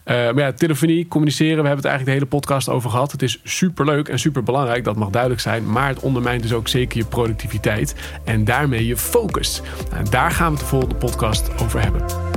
Eh, 0.03 0.15
maar 0.15 0.39
ja, 0.39 0.51
telefonie, 0.51 1.07
communiceren, 1.07 1.61
we 1.61 1.67
hebben 1.67 1.85
het 1.85 1.85
eigenlijk 1.85 2.05
de 2.05 2.25
hele 2.25 2.41
podcast 2.41 2.69
over 2.69 2.89
gehad. 2.89 3.11
Het 3.11 3.21
is 3.21 3.39
superleuk 3.43 4.07
en 4.07 4.19
super 4.19 4.43
belangrijk, 4.43 4.83
dat 4.83 4.95
mag 4.95 5.09
duidelijk 5.09 5.41
zijn. 5.41 5.71
Maar 5.71 5.87
het 5.87 5.99
ondermijnt 5.99 6.41
dus 6.41 6.53
ook 6.53 6.67
zeker 6.67 6.97
je 6.97 7.05
productiviteit. 7.05 7.95
En 8.23 8.43
daarmee 8.43 8.85
je 8.85 8.97
focus. 8.97 9.61
En 9.93 10.05
daar 10.09 10.31
gaan 10.31 10.45
we 10.45 10.51
het 10.51 10.59
de 10.59 10.65
volgende 10.65 10.95
podcast 10.95 11.49
over 11.61 11.81
hebben. 11.81 12.28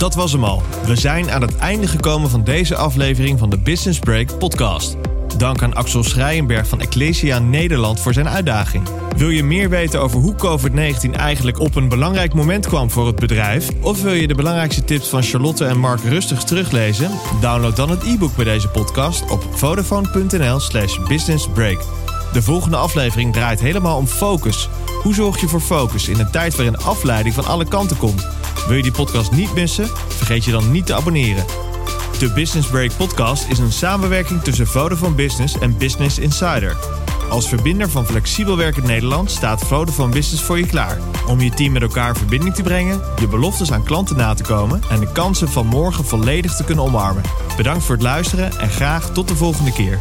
Dat 0.00 0.14
was 0.14 0.32
hem 0.32 0.44
al. 0.44 0.62
We 0.86 0.96
zijn 0.96 1.30
aan 1.30 1.42
het 1.42 1.56
einde 1.56 1.86
gekomen 1.86 2.30
van 2.30 2.44
deze 2.44 2.76
aflevering 2.76 3.38
van 3.38 3.50
de 3.50 3.58
Business 3.58 3.98
Break 3.98 4.38
podcast. 4.38 4.96
Dank 5.36 5.62
aan 5.62 5.74
Axel 5.74 6.04
Schrijenberg 6.04 6.66
van 6.66 6.80
Ecclesia 6.80 7.38
Nederland 7.38 8.00
voor 8.00 8.12
zijn 8.12 8.28
uitdaging. 8.28 8.88
Wil 9.16 9.28
je 9.28 9.44
meer 9.44 9.68
weten 9.68 10.00
over 10.00 10.20
hoe 10.20 10.34
COVID-19 10.34 11.10
eigenlijk 11.10 11.58
op 11.58 11.74
een 11.74 11.88
belangrijk 11.88 12.34
moment 12.34 12.66
kwam 12.66 12.90
voor 12.90 13.06
het 13.06 13.16
bedrijf? 13.16 13.68
Of 13.80 14.02
wil 14.02 14.12
je 14.12 14.26
de 14.26 14.34
belangrijkste 14.34 14.84
tips 14.84 15.08
van 15.08 15.22
Charlotte 15.22 15.64
en 15.64 15.78
Mark 15.78 16.00
rustig 16.02 16.44
teruglezen? 16.44 17.10
Download 17.40 17.76
dan 17.76 17.90
het 17.90 18.02
e-book 18.04 18.36
bij 18.36 18.44
deze 18.44 18.68
podcast 18.68 19.30
op 19.30 19.44
vodafone.nl 19.50 20.60
slash 20.60 20.98
businessbreak. 21.08 21.78
De 22.32 22.42
volgende 22.42 22.76
aflevering 22.76 23.32
draait 23.32 23.60
helemaal 23.60 23.96
om 23.96 24.06
focus. 24.06 24.68
Hoe 25.02 25.14
zorg 25.14 25.40
je 25.40 25.48
voor 25.48 25.60
focus 25.60 26.08
in 26.08 26.20
een 26.20 26.30
tijd 26.30 26.56
waarin 26.56 26.78
afleiding 26.78 27.34
van 27.34 27.46
alle 27.46 27.68
kanten 27.68 27.96
komt? 27.96 28.39
Wil 28.66 28.76
je 28.76 28.82
die 28.82 28.92
podcast 28.92 29.32
niet 29.32 29.54
missen? 29.54 29.88
Vergeet 30.08 30.44
je 30.44 30.50
dan 30.50 30.70
niet 30.70 30.86
te 30.86 30.94
abonneren. 30.94 31.44
De 32.18 32.32
Business 32.32 32.68
Break 32.68 32.96
podcast 32.96 33.46
is 33.48 33.58
een 33.58 33.72
samenwerking 33.72 34.42
tussen 34.42 34.66
Vodafone 34.66 35.14
Business 35.14 35.58
en 35.58 35.78
Business 35.78 36.18
Insider. 36.18 36.76
Als 37.30 37.48
verbinder 37.48 37.90
van 37.90 38.06
flexibel 38.06 38.56
werkend 38.56 38.86
Nederland 38.86 39.30
staat 39.30 39.64
Vodafone 39.64 40.12
Business 40.12 40.42
voor 40.42 40.58
je 40.58 40.66
klaar. 40.66 40.98
Om 41.26 41.40
je 41.40 41.50
team 41.50 41.72
met 41.72 41.82
elkaar 41.82 42.08
in 42.08 42.14
verbinding 42.14 42.54
te 42.54 42.62
brengen, 42.62 43.00
je 43.20 43.28
beloftes 43.28 43.72
aan 43.72 43.84
klanten 43.84 44.16
na 44.16 44.34
te 44.34 44.42
komen 44.42 44.82
en 44.90 45.00
de 45.00 45.12
kansen 45.12 45.48
van 45.48 45.66
morgen 45.66 46.04
volledig 46.04 46.56
te 46.56 46.64
kunnen 46.64 46.84
omarmen. 46.84 47.22
Bedankt 47.56 47.84
voor 47.84 47.94
het 47.94 48.04
luisteren 48.04 48.58
en 48.58 48.70
graag 48.70 49.12
tot 49.12 49.28
de 49.28 49.36
volgende 49.36 49.72
keer. 49.72 49.98